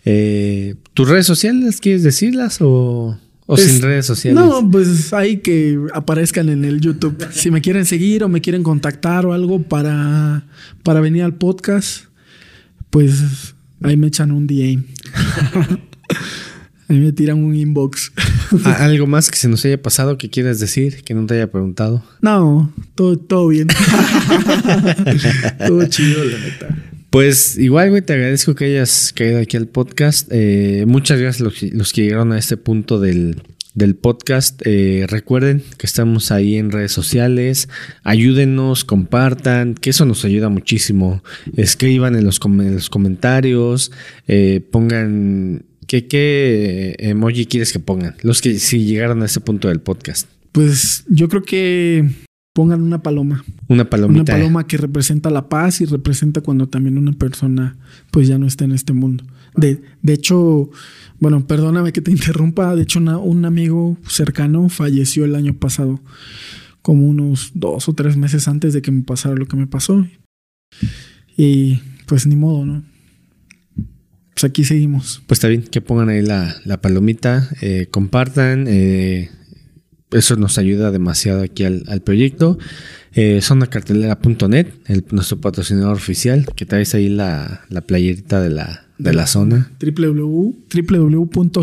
[0.05, 3.17] Eh, ¿Tus redes sociales quieres decirlas o,
[3.53, 4.41] o sin redes sociales?
[4.41, 7.27] No, pues hay que aparezcan en el YouTube.
[7.31, 10.43] Si me quieren seguir o me quieren contactar o algo para,
[10.83, 12.05] para venir al podcast,
[12.89, 14.83] pues ahí me echan un DM.
[16.87, 18.11] ahí me tiran un inbox.
[18.65, 21.51] ¿A- ¿Algo más que se nos haya pasado que quieras decir, que no te haya
[21.51, 22.03] preguntado?
[22.21, 23.67] No, todo, todo bien.
[25.67, 26.67] todo chido, la neta.
[27.11, 30.29] Pues igual, güey, te agradezco que hayas caído aquí al podcast.
[30.31, 31.43] Eh, muchas gracias a
[31.73, 33.41] los, que- llegaron a este punto del,
[33.73, 34.61] del podcast.
[34.65, 37.67] Eh, recuerden que estamos ahí en redes sociales.
[38.03, 41.21] Ayúdenos, compartan, que eso nos ayuda muchísimo.
[41.57, 43.91] Escriban en los, com- en los comentarios,
[44.29, 48.15] eh, pongan qué, qué emoji quieres que pongan.
[48.21, 50.29] Los que si llegaron a este punto del podcast.
[50.53, 52.05] Pues yo creo que
[52.53, 53.43] pongan una paloma.
[53.67, 54.33] Una Una palomita.
[54.33, 57.77] paloma que representa la paz y representa cuando también una persona
[58.11, 59.23] pues ya no está en este mundo.
[59.55, 60.69] De, de hecho,
[61.19, 62.75] bueno, perdóname que te interrumpa.
[62.75, 65.99] De hecho, una- un amigo cercano falleció el año pasado,
[66.81, 70.05] como unos dos o tres meses antes de que me pasara lo que me pasó.
[71.37, 72.83] Y pues ni modo, ¿no?
[74.33, 75.21] Pues aquí seguimos.
[75.27, 79.29] Pues está bien, que pongan ahí la, la palomita, eh, compartan, eh,
[80.11, 82.57] eso nos ayuda demasiado aquí al, al proyecto.
[83.13, 89.13] Eh, zonacartelera.net, el, nuestro patrocinador oficial, que traes ahí la, la playerita de la, de
[89.13, 89.69] la zona.
[89.79, 90.55] www-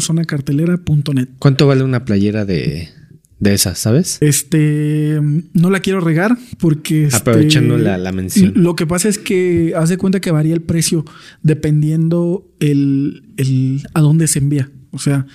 [0.09, 1.29] www.zonacartelera.net.
[1.39, 2.89] ¿Cuánto vale una playera de,
[3.39, 4.19] de esas, sabes?
[4.21, 5.19] Este,
[5.55, 7.05] no la quiero regar porque...
[7.05, 8.53] este, Aprovechando la, la mención.
[8.55, 11.05] Lo que pasa es que haz de cuenta que varía el precio
[11.43, 14.71] dependiendo el, el a dónde se envía.
[14.91, 15.27] O sea,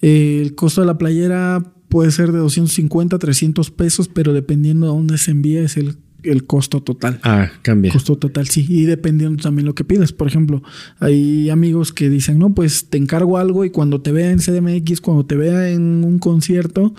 [0.00, 5.18] el costo de la playera puede ser de 250, 300 pesos, pero dependiendo a dónde
[5.18, 7.20] se envía es el, el costo total.
[7.22, 7.92] Ah, cambia.
[7.92, 8.66] Costo total, sí.
[8.68, 10.12] Y dependiendo también lo que pides.
[10.12, 10.62] Por ejemplo,
[10.98, 15.00] hay amigos que dicen, no, pues te encargo algo y cuando te vea en CDMX,
[15.00, 16.94] cuando te vea en un concierto,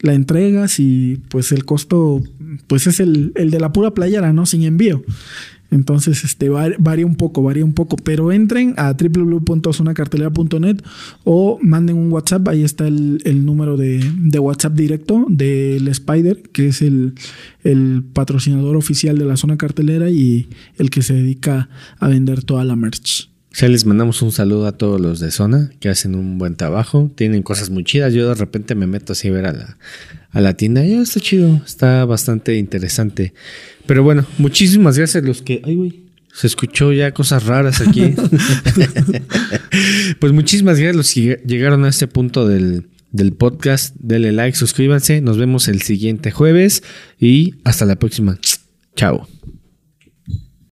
[0.00, 2.22] la entregas y pues el costo,
[2.66, 4.46] pues es el, el de la pura playera, ¿no?
[4.46, 5.02] Sin envío.
[5.74, 7.96] Entonces, este va- varía un poco, varía un poco.
[7.96, 10.82] Pero entren a www.zonacartelera.net
[11.24, 12.46] o manden un WhatsApp.
[12.48, 17.14] Ahí está el, el número de, de WhatsApp directo del Spider, que es el,
[17.62, 20.48] el patrocinador oficial de la zona cartelera y
[20.78, 21.68] el que se dedica
[21.98, 23.30] a vender toda la merch.
[23.50, 27.10] Sea, les mandamos un saludo a todos los de zona que hacen un buen trabajo,
[27.14, 28.12] tienen cosas muy chidas.
[28.12, 29.76] Yo de repente me meto así a ver a la,
[30.32, 30.84] a la tienda.
[30.84, 33.32] Ya está chido, está bastante interesante.
[33.86, 35.62] Pero bueno, muchísimas gracias a los que.
[35.64, 36.04] Ay, güey.
[36.32, 38.12] Se escuchó ya cosas raras aquí.
[40.18, 43.94] pues muchísimas gracias a los que llegaron a este punto del, del podcast.
[44.00, 45.20] Denle like, suscríbanse.
[45.20, 46.82] Nos vemos el siguiente jueves
[47.20, 48.36] y hasta la próxima.
[48.96, 49.28] Chao.